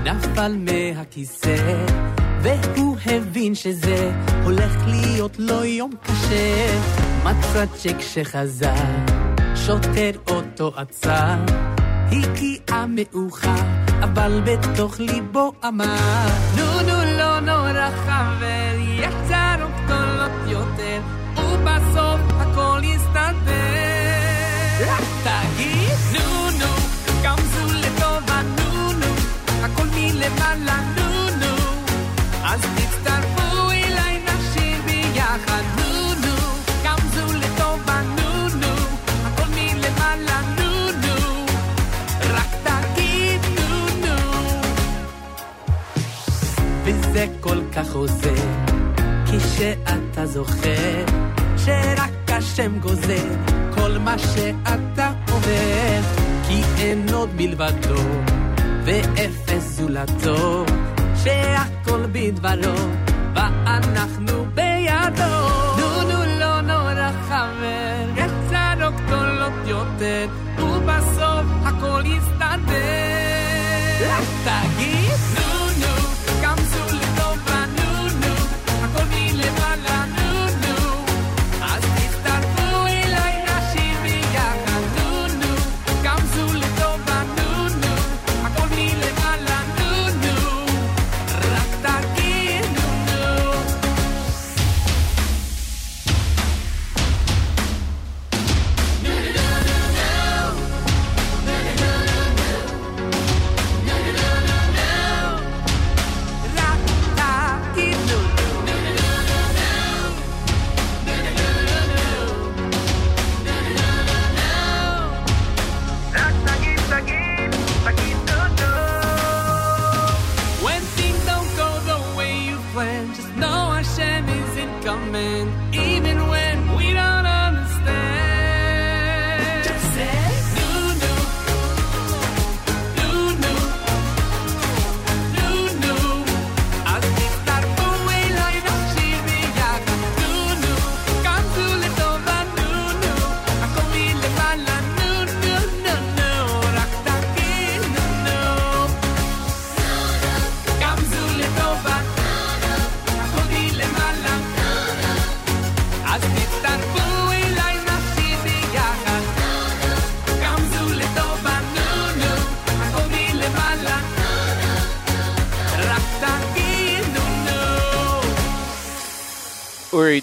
[0.04, 1.56] נפל מהכיסא,
[2.42, 4.12] והוא הבין שזה
[4.44, 6.80] הולך להיות לו יום קשה.
[7.24, 8.86] מצא צ'ק שחזר,
[9.56, 11.36] שוטר אותו עצר,
[12.12, 13.64] הגיעה מאוחר,
[14.04, 16.28] אבל בתוך ליבו אמר,
[16.58, 17.05] נו נו
[47.16, 48.46] זה כל כך עוזר,
[49.26, 51.06] כי שאתה זוכר,
[51.58, 53.28] שרק השם גוזר
[53.76, 56.02] כל מה שאתה אומר,
[56.48, 58.45] כי אין עוד מלבדו.
[58.86, 60.66] ואפס זולתו,
[61.24, 62.76] שהכל בדברו,
[63.36, 65.48] ואנחנו בידו.
[65.78, 70.45] נו נו לא נורא חבר, יש צרות גדולות יותר.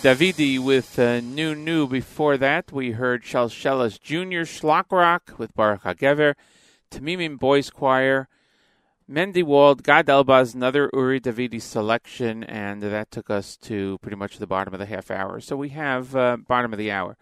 [0.03, 1.87] Davidi with uh, New New.
[1.87, 6.35] Before that, we heard Shalshelas Junior Schlockrock with Baruch HaGever,
[6.91, 8.27] Tamimim Boys Choir,
[9.09, 14.39] Mendy Wald, Gad Elbaz, another Uri Davidi selection, and that took us to pretty much
[14.39, 15.39] the bottom of the half hour.
[15.39, 17.17] So we have uh, bottom of the hour.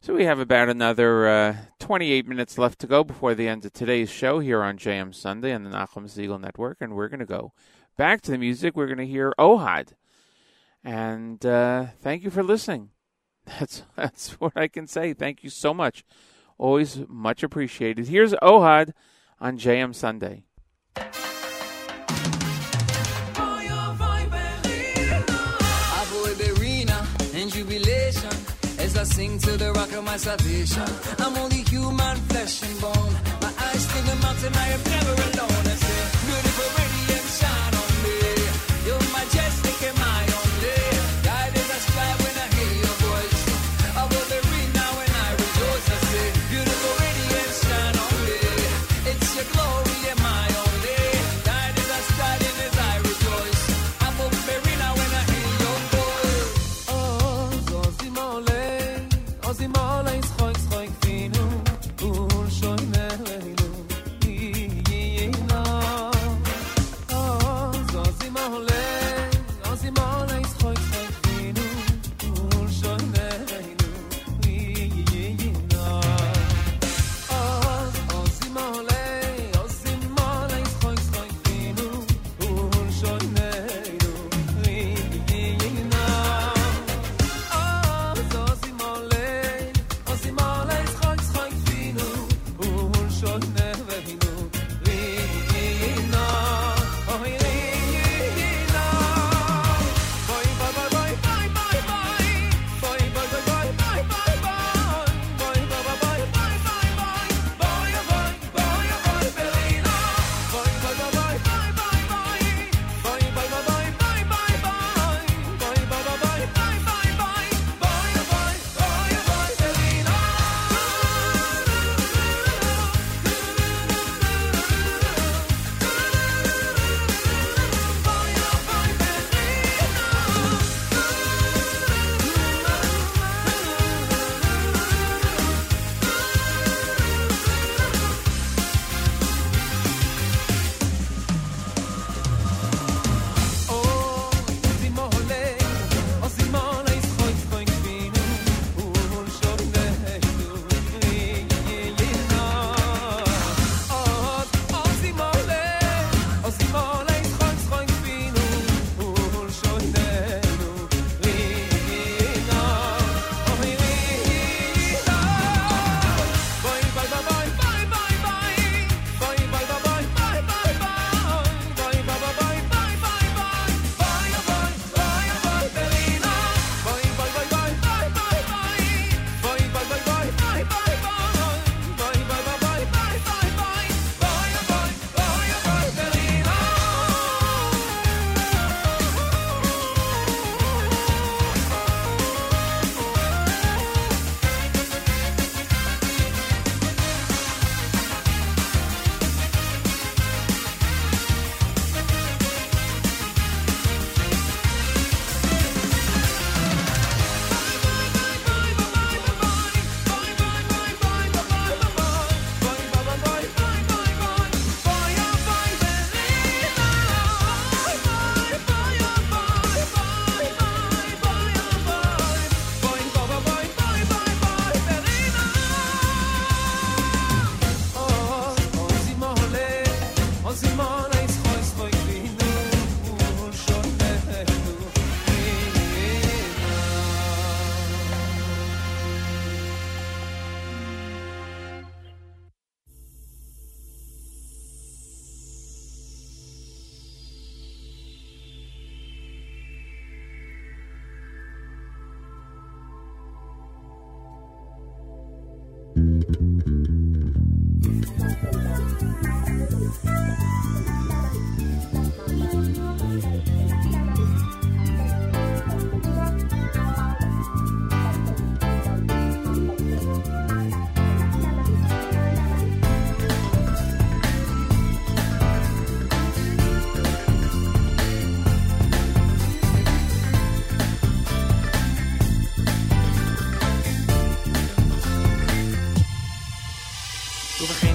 [0.00, 3.72] So we have about another uh, 28 minutes left to go before the end of
[3.72, 7.26] today's show here on JM Sunday on the Nachum Segal Network, and we're going to
[7.26, 7.52] go
[7.96, 8.76] back to the music.
[8.76, 9.94] We're going to hear Ohad,
[10.86, 12.90] and uh, thank you for listening.
[13.58, 15.12] That's that's what I can say.
[15.12, 16.04] Thank you so much.
[16.58, 18.08] Always much appreciated.
[18.08, 18.92] Here's Ohad
[19.40, 20.44] on JM Sunday.
[29.16, 30.82] Sing to the rock of my salvation.
[31.20, 33.12] I'm only human, flesh and bone.
[33.40, 35.46] My eyes to the mountain, I am never alone.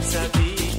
[0.01, 0.70] Sabia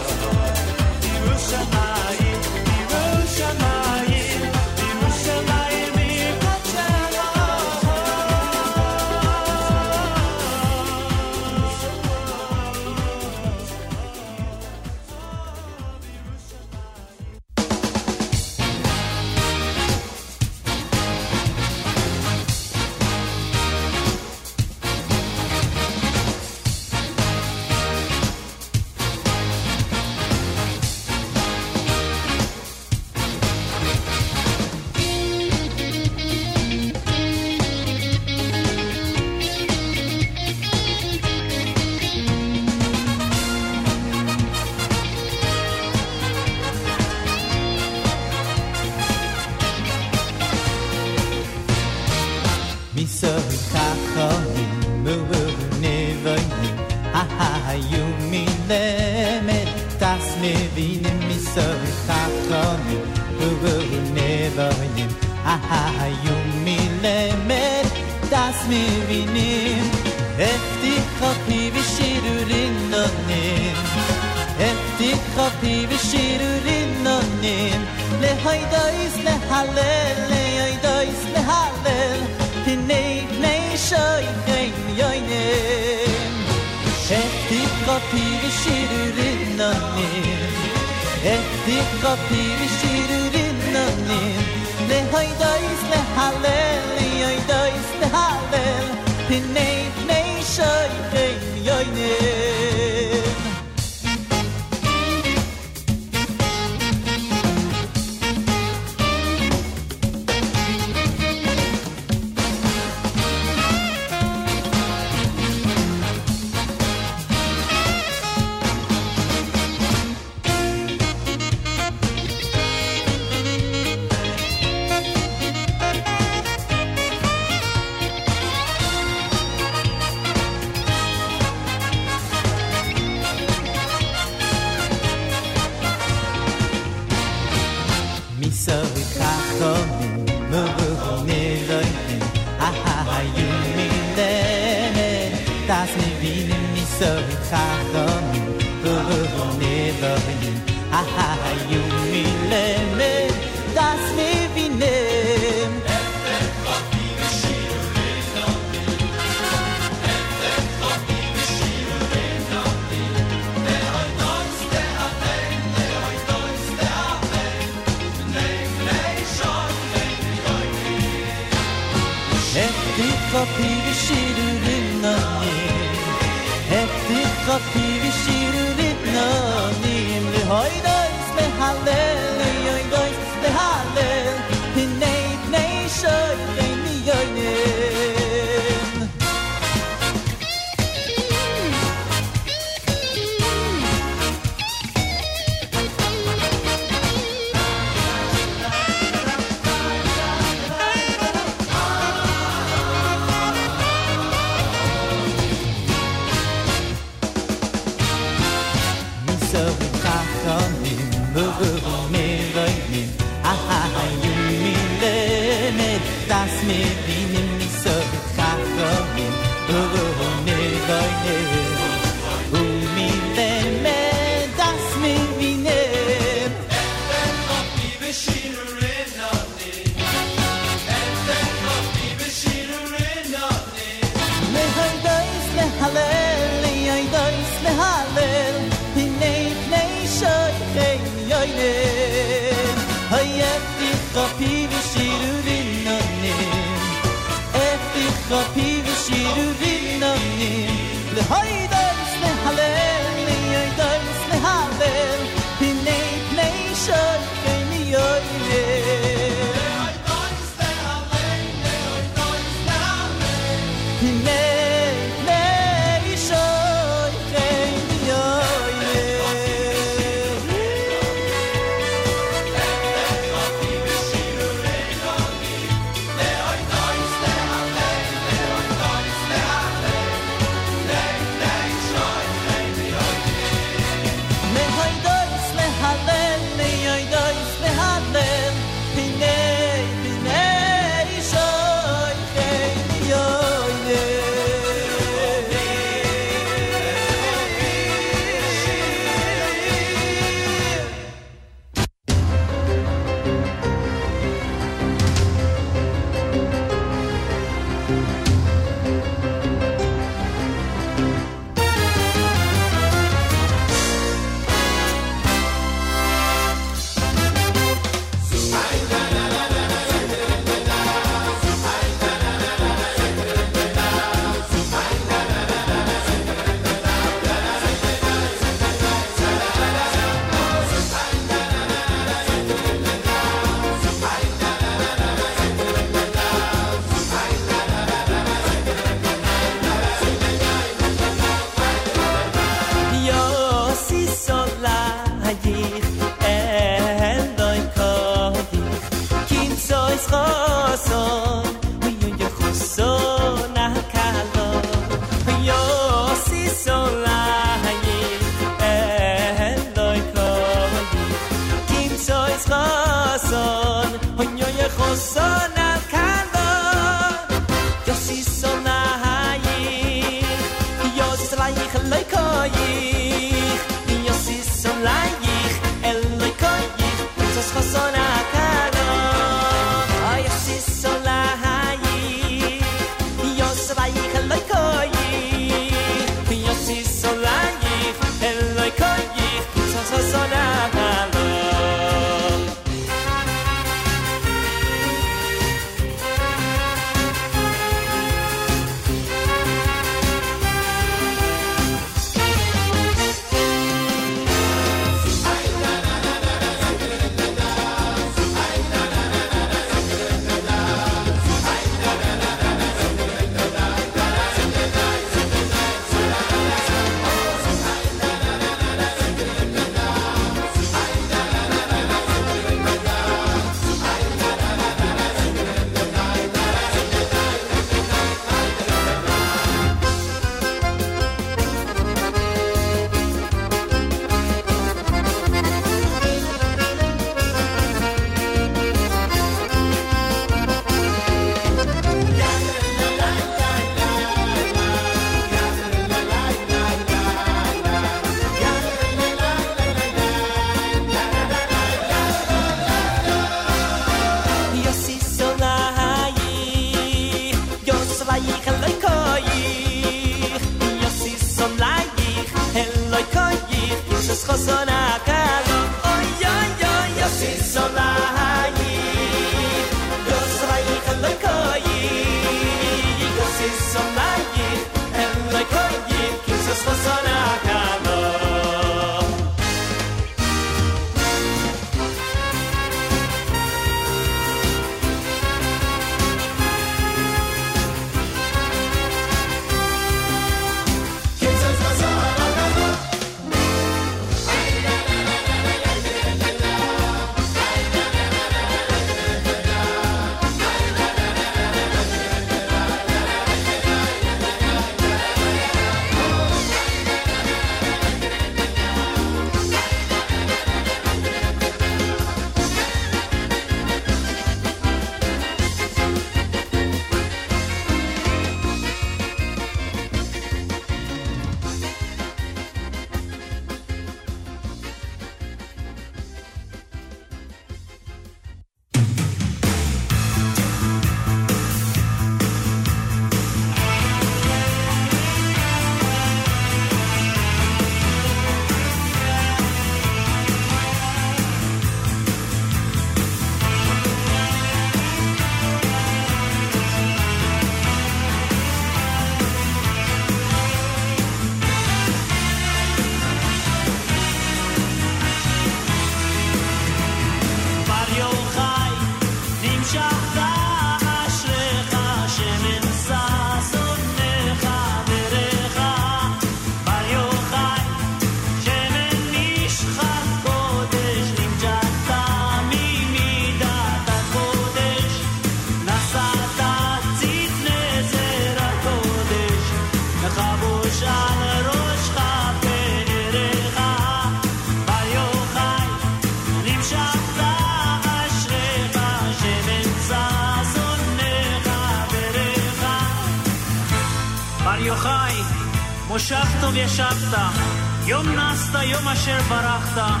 [598.92, 600.00] אשר ברחת,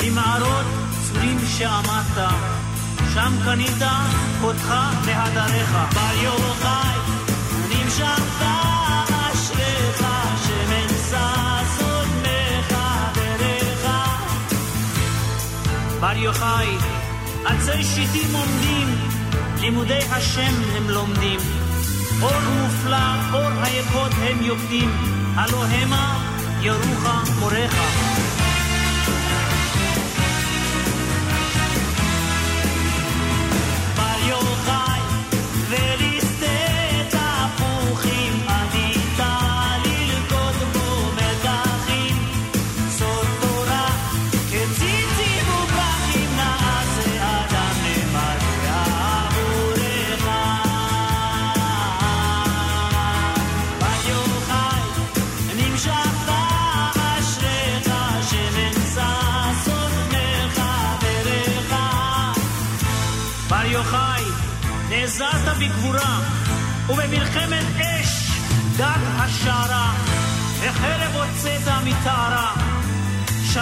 [0.00, 0.66] במערות
[1.02, 2.34] צורים שעמדת,
[3.14, 3.82] שם קנית
[4.40, 5.76] קודך והדריך.
[5.94, 6.98] בר יוחאי,
[7.68, 8.44] נמשכת
[9.32, 10.06] אשריך,
[10.44, 12.74] שמן ששונאיך
[13.14, 13.86] דרך.
[16.00, 16.76] בר יוחאי,
[17.44, 18.88] עצי שיטים עומדים,
[19.60, 21.40] לימודי השם הם לומדים.
[22.22, 24.90] אור מופלא, אור היקוד הם יוקדים,
[25.36, 26.18] הלא המה
[26.62, 27.06] ירוך
[27.38, 28.01] מוריך.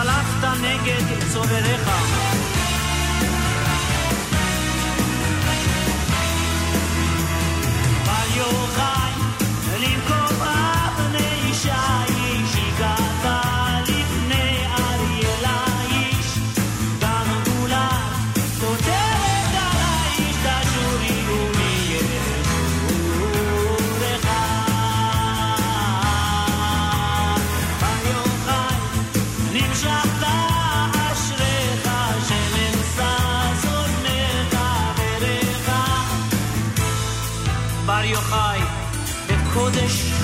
[0.02, 2.39] שלפת נגד צורריך.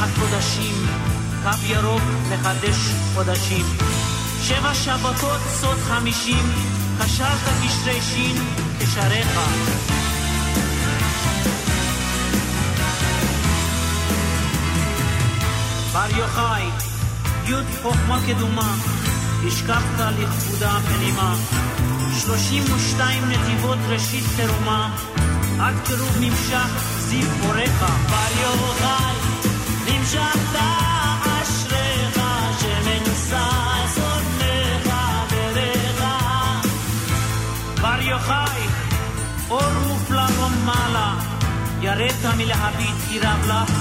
[0.07, 0.87] הקודשים,
[1.43, 2.77] קו ירוק לחדש
[3.15, 3.67] חודשים.
[4.43, 6.53] שבע שבתות סוד חמישים,
[6.99, 8.37] קשרת קשרי שין
[8.79, 9.39] כשריך.
[15.93, 16.63] בר יוחאי,
[17.47, 18.75] י' חוכמה קדומה,
[19.47, 21.37] השקפת לכבודה פנימה.
[22.21, 24.97] שלושים ושתיים נתיבות ראשית תרומה,
[25.61, 26.69] עד קירוב נמשך
[26.99, 27.85] זיו הוריך.
[28.11, 29.26] בר יוחאי,
[41.87, 43.73] יראת מלהביט ירב לך,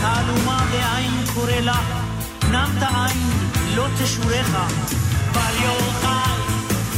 [0.00, 1.88] תעלומה בעין קורא לך,
[2.50, 3.30] נמת עין
[3.76, 4.50] לא תשורך,
[5.32, 6.40] בל יוחל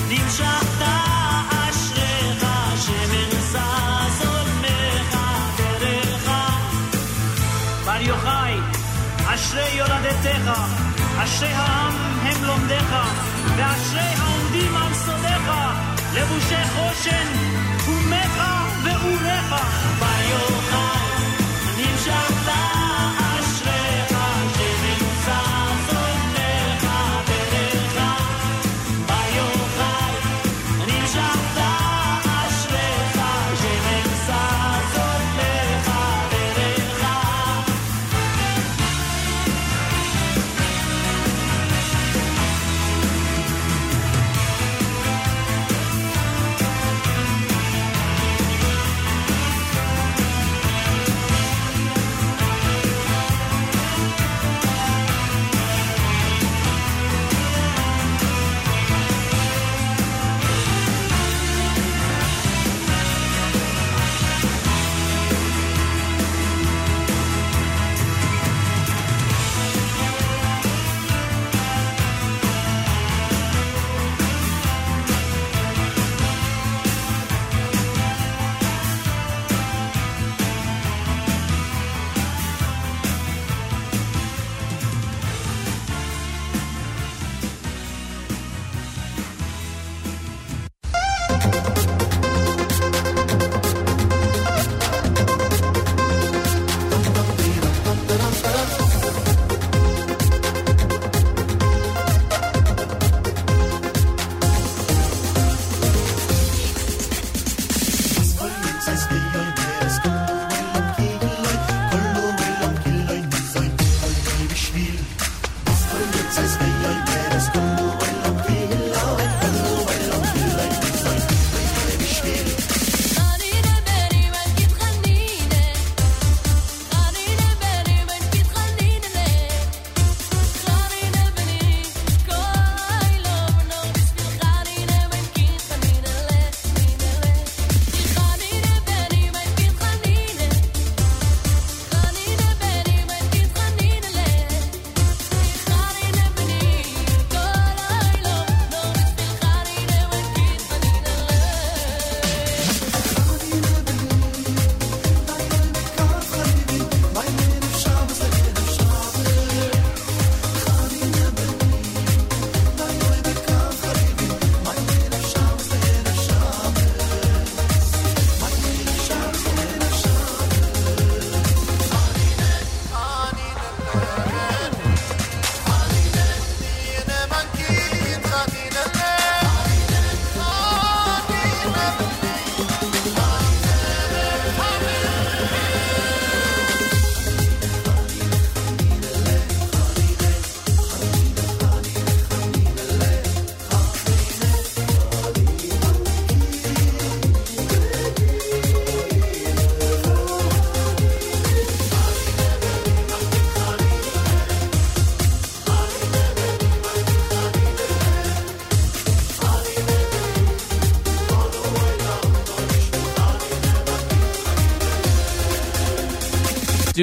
[0.09, 0.82] נמשכת
[1.48, 2.44] אשריך,
[3.40, 5.16] זז עולמך
[5.56, 6.30] דרך.
[7.84, 8.45] בר יוחאי,
[9.56, 10.50] אשרי יולדתך,
[11.18, 11.92] אשרי העם
[12.22, 12.96] הם לומדיך,
[13.56, 15.50] ואשרי העומדים על סודיך,
[16.14, 17.26] לבושי חושן,
[17.84, 18.42] קומך
[18.84, 19.52] ואורך.
[19.98, 21.26] בר יוחאי,
[21.76, 22.65] נמשכת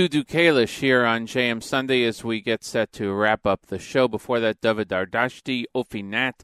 [0.03, 4.09] Dudu Kalish here on JM Sunday as we get set to wrap up the show.
[4.09, 6.43] Before that, David Dardashti, Ofi Nat,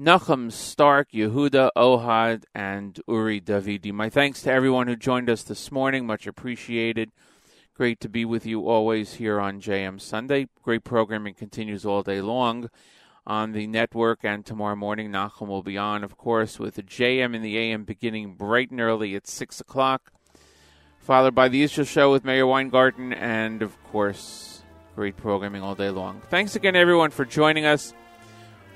[0.00, 3.92] Nachum Stark, Yehuda Ohad, and Uri Davidi.
[3.92, 6.06] My thanks to everyone who joined us this morning.
[6.06, 7.10] Much appreciated.
[7.74, 10.48] Great to be with you always here on JM Sunday.
[10.62, 12.70] Great programming continues all day long
[13.26, 17.36] on the network, and tomorrow morning, Nachum will be on, of course, with the JM
[17.36, 20.10] in the AM beginning bright and early at 6 o'clock
[21.08, 24.62] followed by the Israel Show with Meir Weingarten, and of course,
[24.94, 26.20] great programming all day long.
[26.28, 27.94] Thanks again, everyone, for joining us.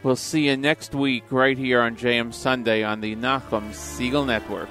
[0.02, 4.70] We'll see you next week right here on JM Sunday on the Nachum Segal Network.